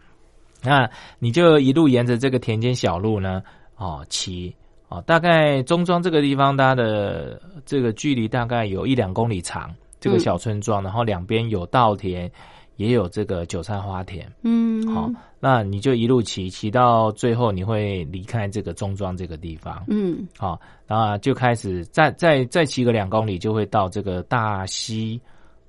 [0.63, 0.89] 那
[1.19, 3.43] 你就一路沿着这个田间小路呢，
[3.77, 4.55] 哦，骑
[4.95, 10.21] 哦，大概中庄这个地方，它的这个距离大概有一两公里长，这个嗯。
[10.21, 12.31] 小村庄，然后两边有稻田，
[12.77, 14.31] 也有这个韭菜花田。
[14.43, 19.83] 嗯，好、那你就一路骑，骑到最后你会离开这个中庄这个地方。
[19.89, 25.21] 嗯，好、然后就开始再再再骑个两公里，就会到这个大溪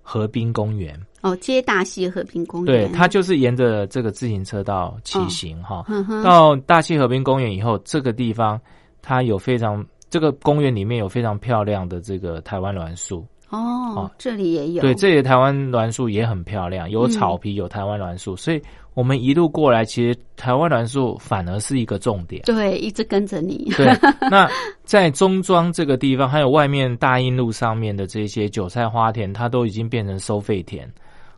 [0.02, 1.00] 河滨公园。
[1.22, 2.88] 哦，接大溪河滨公园。
[2.88, 8.62] 对，它就是沿着这个自行车道骑行哈、嗯，到大溪河滨公园以后，这个地方
[9.06, 13.24] 它有非常这个公园里面有非常漂亮的这个台湾栾树。
[13.50, 13.60] 哦
[13.96, 18.60] 哦，这里也有，对，这里的台湾栾树也很漂亮，有嗯草皮，有台湾栾树，所以
[18.96, 22.42] 我们一路过来，其实台湾栾树反而是一个重点。
[22.44, 23.72] 对，一直跟着你。
[23.78, 23.86] 对，
[24.32, 24.50] 那
[24.84, 30.92] 在中庄这个地方，还有外面大英路上面的这些韭菜花田，它都已经变成收费田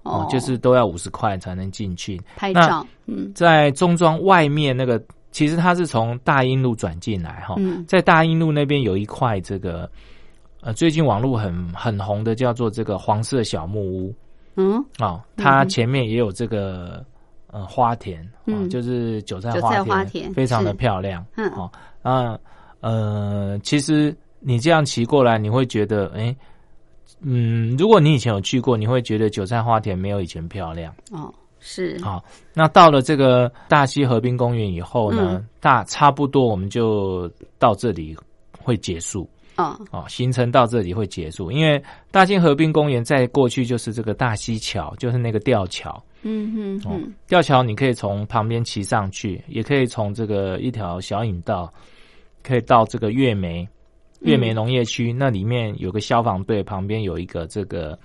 [0.04, 2.88] 哦，就是都要五十块才能进去拍照。
[3.06, 5.00] 嗯，在中庄外面那个，
[5.38, 7.54] 其实它是从大英路转进来哈，
[7.88, 9.88] 在大英路那边有一块这个，
[10.62, 14.16] 呃，最近网络很很红的叫做这个黄色小木屋。
[14.56, 17.06] 嗯，哦，它前面也有这个。
[17.50, 21.72] 呃，花田，嗯，就是韭菜花田，非常的漂亮，嗯，好，
[22.04, 22.38] 那
[22.82, 26.36] 呃，其实你这样骑过来，你会觉得，哎，
[27.22, 31.34] 嗯，如果你以前有去过，你会觉得韭菜花田没有以前漂亮，哦，
[31.70, 38.16] 是，好，那到了这个大溪河滨公园以后呢，大差不多我们就到这里
[38.58, 46.02] 会结束，哦，哦，行程到这里会结束，因为大溪河滨公园在过去就是这个大溪桥，就是那个吊桥。
[46.22, 46.98] 嗯哼，哦，
[47.28, 51.72] 吊桥你可以从旁边骑上去，也可以从这个一条小引道，
[52.44, 53.68] 可以到这个月梅
[54.22, 58.00] 月梅农业区，那里面有个消防队，旁边有一个这个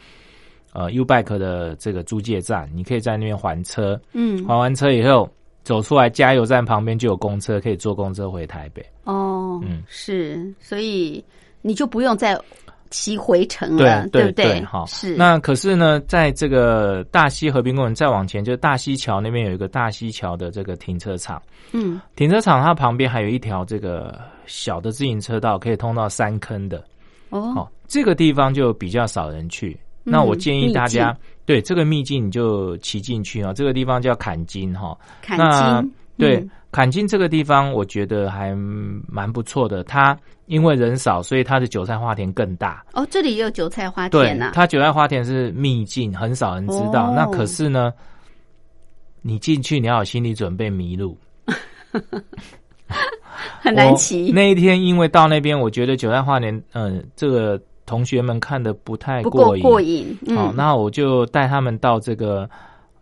[0.73, 4.01] 呃 U bike 的这个租借站，你可以在那边还车。
[4.12, 5.29] 嗯，还完车以后
[5.62, 8.85] 走出来，加油站旁边就有公车，可以坐公车回台北。
[9.05, 11.25] 哦，嗯，是，所以
[11.61, 12.39] 你就不用再。
[12.95, 14.62] 骑回城了，对不对？
[14.66, 15.16] 好，是。
[15.16, 21.41] 那可是呢，在这个大溪和平公园再往前，就是大溪桥那边有一个大溪桥的这个停车场。
[21.73, 26.85] 嗯，停车场它旁边还有一条这个小的自行车道，可以通到山坑的。
[27.31, 29.75] 哦，这个地方就比较少人去。
[30.05, 33.53] 那我建议大家，对这个秘境你就骑进去啊。
[33.53, 34.97] 这个地方叫坎金哈。
[35.21, 35.93] 坎金。
[36.19, 38.55] 对，坎金这个地方我觉得还
[39.09, 39.83] 蛮不错的。
[39.85, 42.85] 它因为人少，所以它的韭菜花田更大。
[42.93, 44.53] 哦，这里也有韭菜花田啊。
[44.55, 47.13] 它韭菜花田是秘境，很少人知道。
[47.17, 47.93] 那可是呢，
[49.23, 51.17] 你进去你要有心理准备迷路，
[53.59, 54.31] 很难骑。
[54.31, 57.61] 那一天因为到那边，我觉得韭菜花田，嗯，这个
[57.93, 59.62] 同学们看的不太过瘾。
[59.62, 60.18] 过瘾。
[60.28, 62.49] 哦，那我就带他们到这个。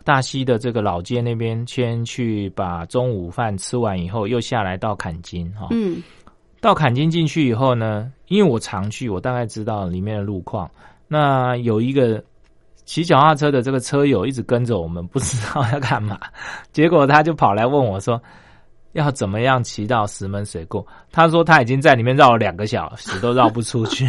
[0.03, 5.69] 大溪的这个老街那边，先去把中午饭吃完以后，又下来到坎金哈。
[5.71, 6.03] 嗯，
[6.59, 10.69] 到坎金进去以后呢，因为我常去，我大概知道里面的路况。
[11.07, 12.21] 那有一个
[12.87, 16.19] 骑脚踏车的这个车友一直跟着我们，不知道要干嘛。
[16.73, 18.21] 结果他就跑来问我说
[18.93, 24.09] ：“要怎么样骑到石门水库？”他说他已经在里面绕了两个小时，都绕不出去。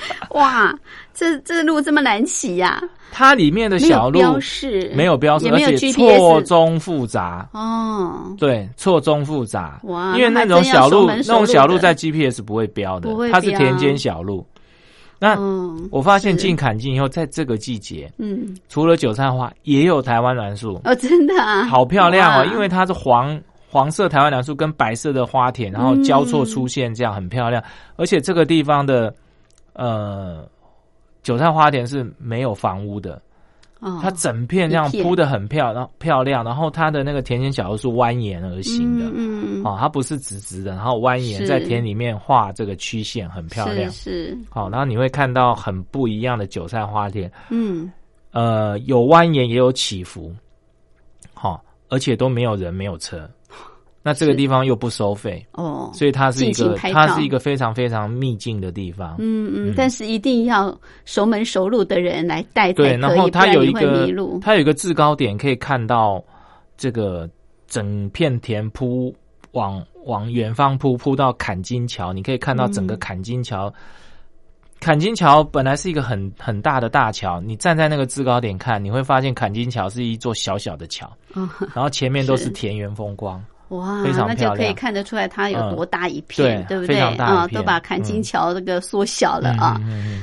[0.30, 0.74] 哇，
[1.12, 2.82] 这这路这么难骑呀！
[3.10, 8.34] 它里面的小路标示，没有标示，而且错综复杂哦。
[8.38, 10.14] 对，错综复杂哇！
[10.14, 14.46] 因为那种小路，那种小路在 GPS 不会标的，它是田间小路。
[15.18, 15.36] 那
[15.90, 22.46] 我发现进坎进以后，在这个季节，嗯，除了韭菜花，也有台湾栾树哦，真的啊，好漂亮哦！
[22.52, 23.40] 因为它是黄
[23.70, 27.60] 黄色台湾栾树跟白色的花田，然后交错出现，这样很漂亮。
[27.96, 29.12] 而且这个地方的。
[29.78, 30.44] 呃，
[31.22, 33.22] 韭菜花田是没有房屋的，
[34.02, 36.44] 它整片这样铺的很漂亮，漂亮。
[36.44, 43.88] 然后它的那个田间小路是蜿蜒而行的，嗯哦，它不是直直的，然后蜿蜒在田里面画这个曲线，很漂亮。
[43.92, 47.88] 是，好，然后你会看到很不一样的韭菜花田，嗯，
[48.32, 50.34] 呃，有蜿蜒也有起伏，
[51.34, 53.30] 好，而且都没有人，没有车。
[54.02, 59.16] 那这个地方又不收费哦，所以它是一个它是一个非常非常秘境的地方。
[59.18, 60.74] 嗯嗯，但是一定要
[61.04, 64.08] 熟门熟路的人来带对，然后它有一个
[64.40, 66.24] 它有一个制高点，可以看到
[66.76, 67.28] 这个
[67.66, 69.14] 整片田铺
[69.52, 73.70] 往往远方铺铺到坎金桥，你可以看到整个坎金桥。
[74.80, 81.12] 坎金桥本来是一个很很大的大桥，你站在那个制高点看，你会发现坎金桥是一座小小的桥，
[81.74, 83.44] 然后前面都是田园风光。
[83.68, 86.98] 哇，非常那就可以看得出来它有多大一片，对不对？
[86.98, 89.78] 啊，都把坎金桥这个缩小了啊，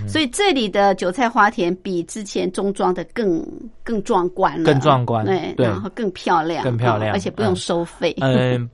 [0.07, 3.45] 所以这里的韭菜花田比之前中庄的更
[3.83, 8.15] 更壮观了，更壮观，对，然后更漂亮，更漂亮，而且不用收费。
[8.21, 8.67] 嗯，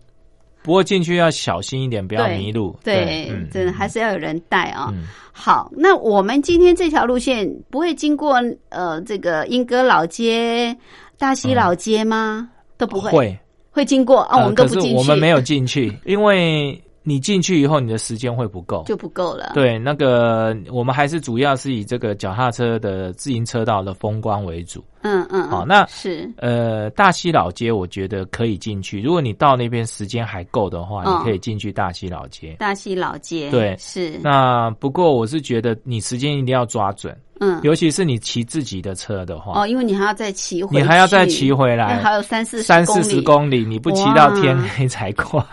[0.64, 2.74] 不过进去要小心一点，不要迷路。
[2.84, 4.94] 对，真的还是要有人带啊。
[5.34, 10.74] 好，那我们今天这条路线不会经过呃这个英歌老街、
[11.18, 12.50] 大溪老街吗？
[12.78, 13.12] 都不会。
[13.12, 13.40] 会。
[13.72, 14.96] 会经过啊，我们都不进去。
[14.96, 18.84] 我们没有进去，因为你进去以后，你的时间会不够。
[18.86, 24.84] 就不够了。，对，那个我们还是主要是以这个脚踏车的自行车道的风光为主。
[25.04, 32.56] 嗯嗯，嗯好那是呃，大溪老街我觉得可以进去，如果你到那边时间还够的话，嗯你可以进去大溪老街。
[32.60, 45.44] 大溪老街，对是那不过我是觉得你时间一定要抓准，嗯尤其是你骑自己的车的话，哦，因为你还要再骑回，你还要再骑回来还有三四三四十，公里，你不骑到天黑才快。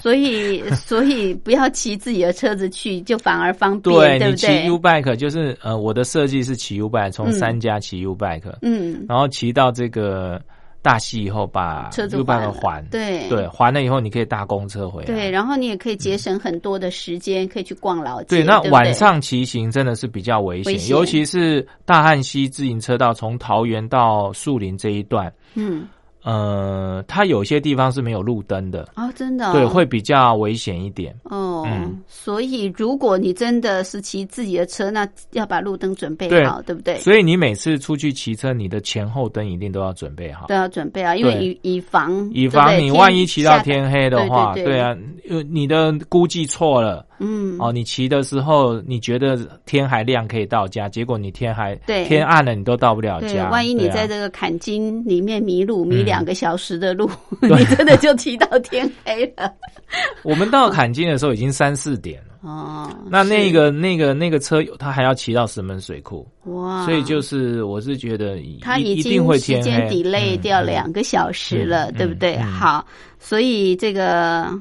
[0.00, 4.62] 所以 所以不要骑自己的车子去，就反而方便，对你骑对？
[4.62, 7.32] 不对？U bike 就是呃，我的设计是骑 U bike，从嗯。
[7.32, 10.40] 三家骑 U bike，、嗯，然后骑到这个
[10.82, 12.52] 大溪以后，把车子 U 还 bike 了。
[12.52, 13.28] 还，对。
[13.28, 15.06] 对，还了以后你可以搭公车回来。
[15.06, 18.36] 对，然后你也可以节省很多的时间，可以去逛老街。
[18.36, 20.96] 对，那晚上骑行真的是比较危险，危险。
[20.96, 25.86] 尤其是大汉溪自行车道从桃园到树林这一段，嗯
[26.22, 31.14] 呃，它有些地方是没有路灯的，哦，真的哦、对，会比较危险一点。
[31.24, 36.98] 哦，嗯所以如果你真的是骑自己的车，那要把路灯准备对好，对不对？
[36.98, 40.46] 所以你每次出去骑车，你的前后灯一定都要准备好。
[40.46, 44.94] 都要准备啊，因为以以防以防你万一骑到天黑的话，对啊，
[45.28, 47.70] 呃，你的估计错了嗯哦。
[47.70, 53.48] 你骑的时候，你觉得天还亮可以到家，结果你天还对天暗了，你都到不了，家。
[53.50, 57.08] 万一你在这个坎金里面迷路，迷嗯两个小时的路，
[57.40, 59.52] 你真的就骑到天黑了。
[60.24, 62.26] 我们到坎金的时候已经三四点了。
[62.42, 72.36] 哦，那那个那个那个车友他还要骑到石门水库，哇，所以就是我是觉得他已一定经时间黑 delay 嗯掉嗯两个小时了，嗯对不对？
[72.36, 72.86] 嗯好，
[73.18, 74.58] 所以这个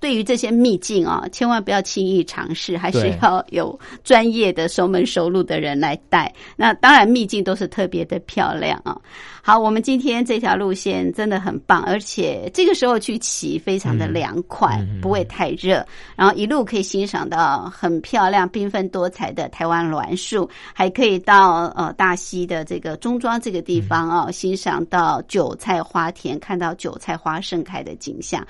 [0.00, 6.32] 对于这些秘境啊，千万不要轻易尝试，还是要有专业的熟门熟路的人来带。
[6.56, 8.98] 那当然，秘境都是特别的漂亮啊。
[9.42, 15.84] 好，我们今天这条路线真的很棒，而且这个时候去骑非常的凉快，不会太热，
[16.14, 28.46] 然后一路可以欣赏到很漂亮、缤纷多彩的台湾栾树，还可以到呃大溪的这个中庄这个地方哦，欣赏到韭菜花田，看到韭菜花盛开的景象，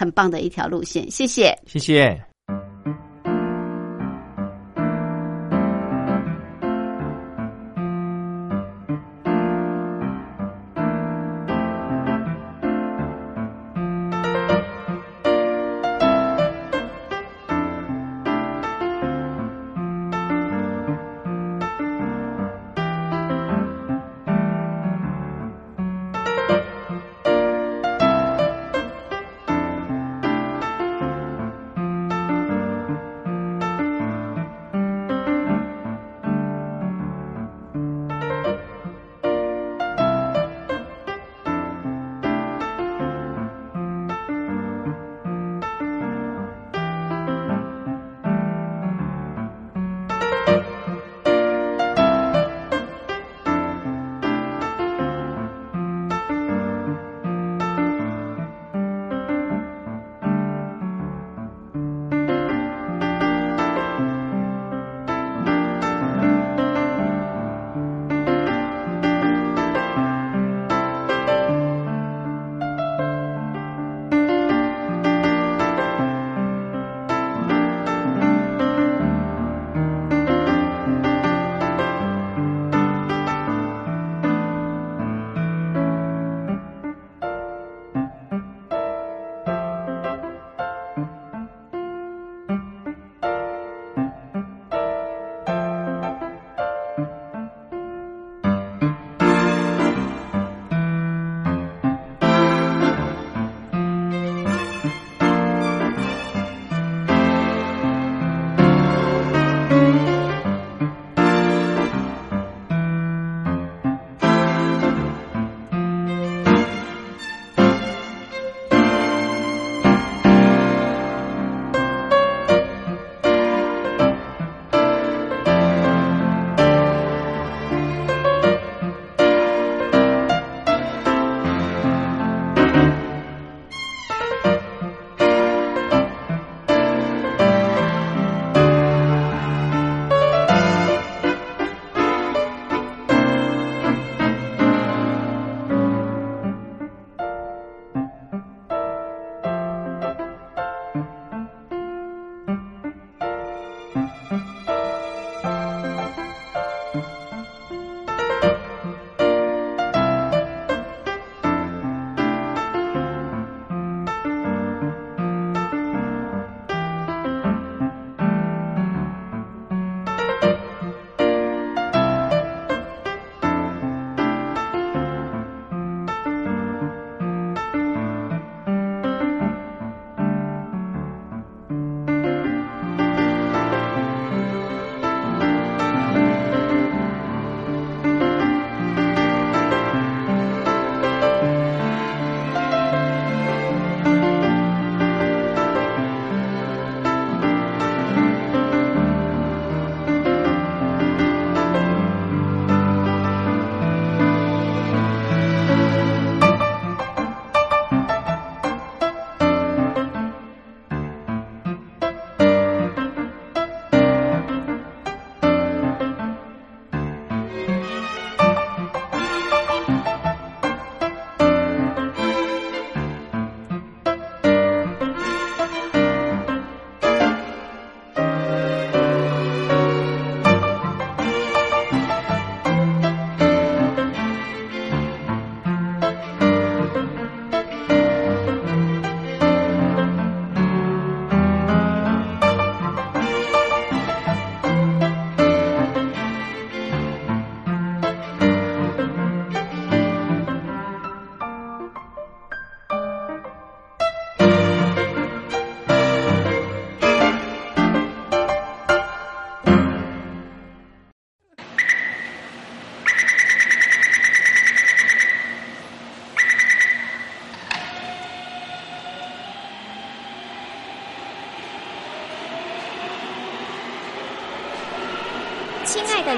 [0.00, 1.10] 很棒的一条路线。
[1.10, 1.54] 谢谢。
[1.66, 2.29] 谢谢。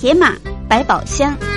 [0.00, 0.34] 铁马
[0.66, 1.49] 百宝箱。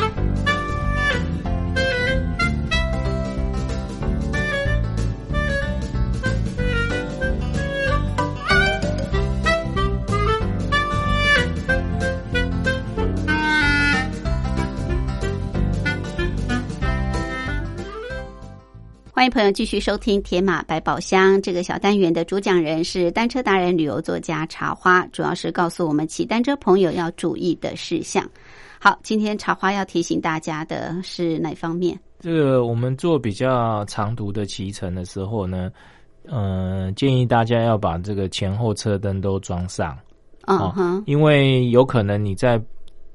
[19.24, 28.30] 欢迎朋友继续收听《铁马百宝箱》这个小单元的主讲人是单车达人、旅游作家茶花，主要是告诉我们骑单车朋友要注意的事项。
[28.82, 31.98] 好，今天茶花要提醒大家的是哪方面？
[32.20, 35.72] 这个我们做比较长途的骑乘的时候呢，
[36.26, 39.98] 嗯、建议大家要把这个前后车灯都装上，
[40.48, 42.62] 嗯哦哼，因为有可能你在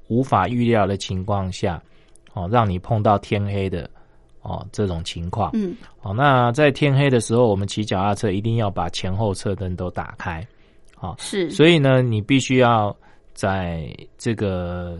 [0.06, 1.78] 无法预料的情况下，
[2.32, 3.90] 哦，让你碰到天黑的
[4.48, 5.50] 哦这种情况。
[5.52, 10.46] 嗯好，那在天黑的时候，我们骑脚踏车一定要把前后车灯都打开。
[10.96, 12.96] 好，是，所以呢，你必须要
[13.34, 14.98] 在这个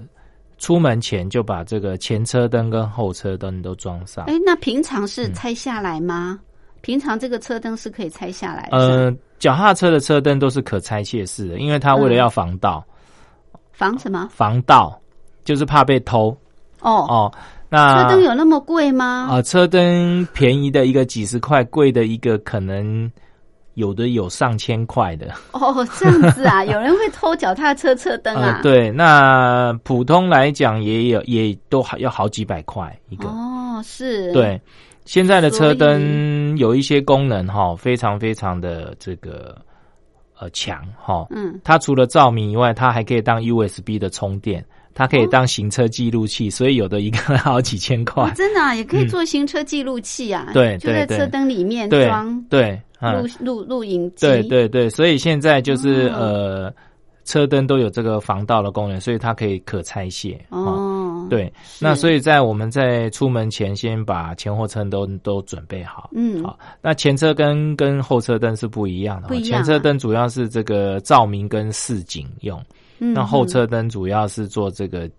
[0.59, 4.25] 出门前就把这个前车灯跟后车灯都装上。
[4.27, 6.39] 哎，那平常嗯是拆下来吗？
[6.81, 12.85] 平常这个车灯是可以拆下来的，呃，脚踏车的车灯都是可拆卸式的，因为它为了要防盗，
[13.73, 14.29] 防什么？
[14.31, 14.97] 防盗
[15.43, 16.29] 就是怕被偷
[16.81, 17.33] 哦，哦。
[17.71, 19.29] 那车灯有那么贵吗？
[19.31, 23.11] 啊、车灯便宜的一个几十块，贵的一个可能
[23.75, 25.33] 有的有上千块的。
[25.53, 28.57] 哦，这样子啊， 有人会偷脚踏车车灯啊？
[28.57, 33.29] 呃，，对，那普通来讲也有，也都好要好几百块一个。
[33.29, 34.61] 哦，是，，对，
[35.05, 39.57] 现在的车灯有一些功能哈，非常非常的这个
[40.41, 41.27] 呃强哈。
[41.31, 44.65] 嗯，它除了照明以外，它还可以当 USB 的充电，
[44.99, 48.25] 它可以哦当行车记录器，所以有的一个好几千块。
[48.25, 48.33] 哦。
[48.35, 56.19] 真的啊，也可以做行车记录器啊，嗯对就在车灯里面装对，嗯录录录影机，对对对，所以现在就是、哦。
[56.19, 56.75] 呃，
[57.25, 60.43] 车灯都有这个防盗的功能，所以它可以可拆卸。
[60.49, 66.09] 哦，哦，对，那所以在我们在出门前，先把前后车灯都准备好。
[66.15, 69.63] 嗯，好，那前车灯跟后车灯是不一样的哦，不一样啊。
[69.63, 72.59] 前车灯主要是这个照明跟示警用，
[72.99, 75.11] 嗯那后嗯车灯主要是做这个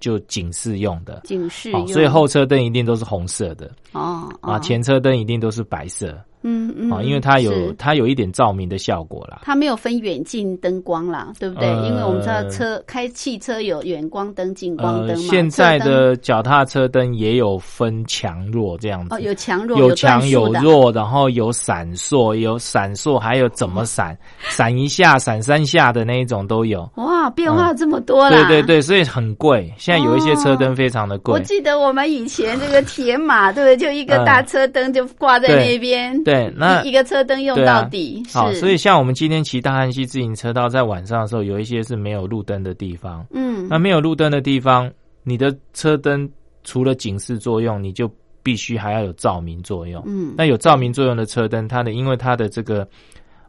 [0.00, 1.20] 就警示用的。
[1.24, 3.70] 警示用，所以后车灯一定都是红色的。
[3.92, 9.40] 哦啊，哦前车灯一定都是白色嗯嗯啊，因为它有它有一点照明的效果啦。
[9.42, 11.68] 它没有分远近灯光啦，对不对？
[11.68, 15.22] 呃因为我们知道车开汽车有远光灯、近光灯呃，嘛。
[15.30, 24.16] 现在的脚踏车灯也有分强弱这样子哦，有强弱，有强有弱，然后有闪烁，有闪烁，还有怎么闪，
[24.50, 26.88] 闪一下、闪三下的那一种都有。
[26.96, 28.46] 哇，变化这么多啦！
[28.48, 29.72] 对对对，所以很贵。
[29.78, 31.32] 现在有一些车灯非常的贵。
[31.34, 33.76] 我记得我们以前这个铁马，对不对？
[33.76, 38.22] 就一个大车灯就挂在那边，嗯对，那一一个车灯用到底。
[38.32, 43.26] 好，是所以像我们今天骑大汉溪自行车道，在晚上的时候，有一些是没有路灯的地方。
[43.32, 44.90] 嗯那没有路灯的地方，
[45.22, 46.28] 你的车灯
[46.62, 48.10] 除了警示作用，你就
[48.42, 50.02] 必须还要有照明作用。
[50.06, 52.86] 嗯，那有照明作用的车灯，它的因为它的这个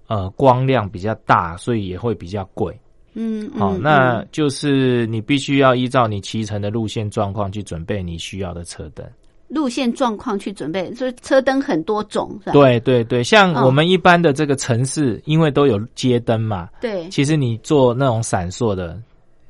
[0.07, 2.73] 呃光亮比较大，所以也会比较贵。
[3.13, 9.05] 嗯好、嗯那嗯就是你必须要依照你骑乘的路线状况去准备你需要的车灯。
[9.47, 12.53] 路线状况去准备，所以车灯很多种，是吧？
[12.53, 18.99] 对对对，像哦我们一般的这个城市，因为都有街灯嘛，对，其实你做那种闪烁的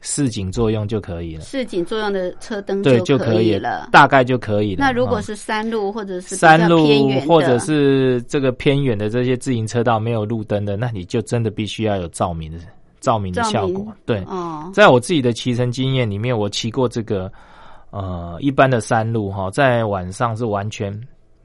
[0.02, 1.42] 示警作用就可以了。
[1.42, 3.90] 市井作用的车灯对，就可以了，。
[3.92, 4.84] 大概就可以了。
[4.84, 6.86] 哦那如果是山路或者是山路
[7.22, 12.60] 或者是这个偏远的这些自行车道没有路灯的，那你就真的必须要有照明的
[13.00, 13.88] 照明的效果。
[14.06, 17.32] 对，哦，在我自己的骑乘经验里面，我骑过这个
[17.96, 20.92] 呃一般的山路哈，在晚上是完全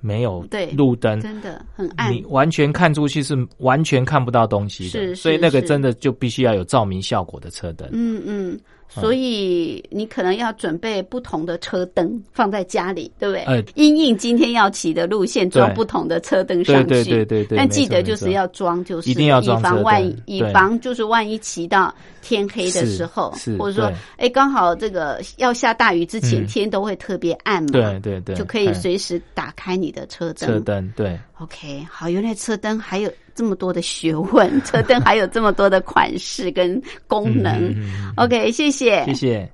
[0.01, 2.13] 没有对路灯，真的很暗。
[2.13, 7.89] 你完全看出去是完全看不到东西的，所以那个真的就必须要有照明效果的车灯。
[7.93, 8.61] 嗯嗯，
[8.91, 13.43] 所以你可能要准备不同的车灯放在家里，对不对？
[13.45, 13.65] 哎。
[13.75, 16.89] 因应今天要骑的路线，装不同的车灯上去。
[16.89, 23.97] 对对对对对但记得就是要装，就是一定要装以防万一，以防就是万一骑到天黑的时候，是或者说对。
[24.17, 26.47] 哎刚好这个要下大雨之前，嗯。
[26.47, 30.49] 天都会特别暗嘛，对对对，就可以哎随时打开你的车灯。
[30.49, 33.11] 车灯，对，OK，好，原来车灯还有
[33.41, 37.75] 这么多的学问， 车灯还有这么多的款式跟功能。
[38.17, 39.51] OK，谢谢，谢谢。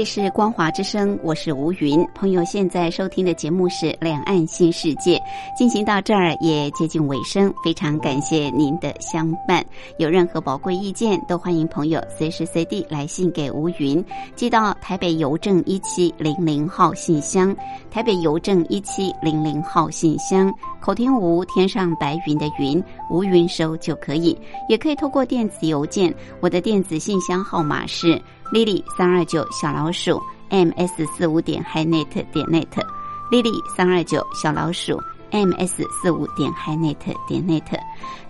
[0.00, 2.02] 这是光华之声，我是吴云。
[2.14, 5.18] 朋友现在收听的节目是《两岸新世界》，
[5.54, 9.62] 进行到这儿也接近尾声，非常感谢您的相伴。
[9.98, 14.02] 有任何宝贵意见，都欢迎朋友随时随地来信给吴云，
[14.34, 17.54] 寄到台北邮政一七零零号信箱，
[17.90, 20.50] 台北邮政一七零零号信箱。
[20.80, 24.34] 口天吴，天上白云的云，吴云收就可以，
[24.66, 28.18] 也可以透过电子邮件，我的电子信箱号码是。
[28.52, 30.20] Lily 三二九小老鼠
[30.50, 36.96] ms 四五点 hinet 点 net，lily 三二九小老鼠 ms 四五点 hinet
[37.28, 37.80] 点 net，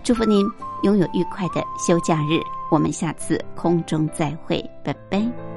[0.03, 0.45] 祝福您
[0.83, 5.50] 拥有愉快的休假日，我们下次空中再会，拜拜。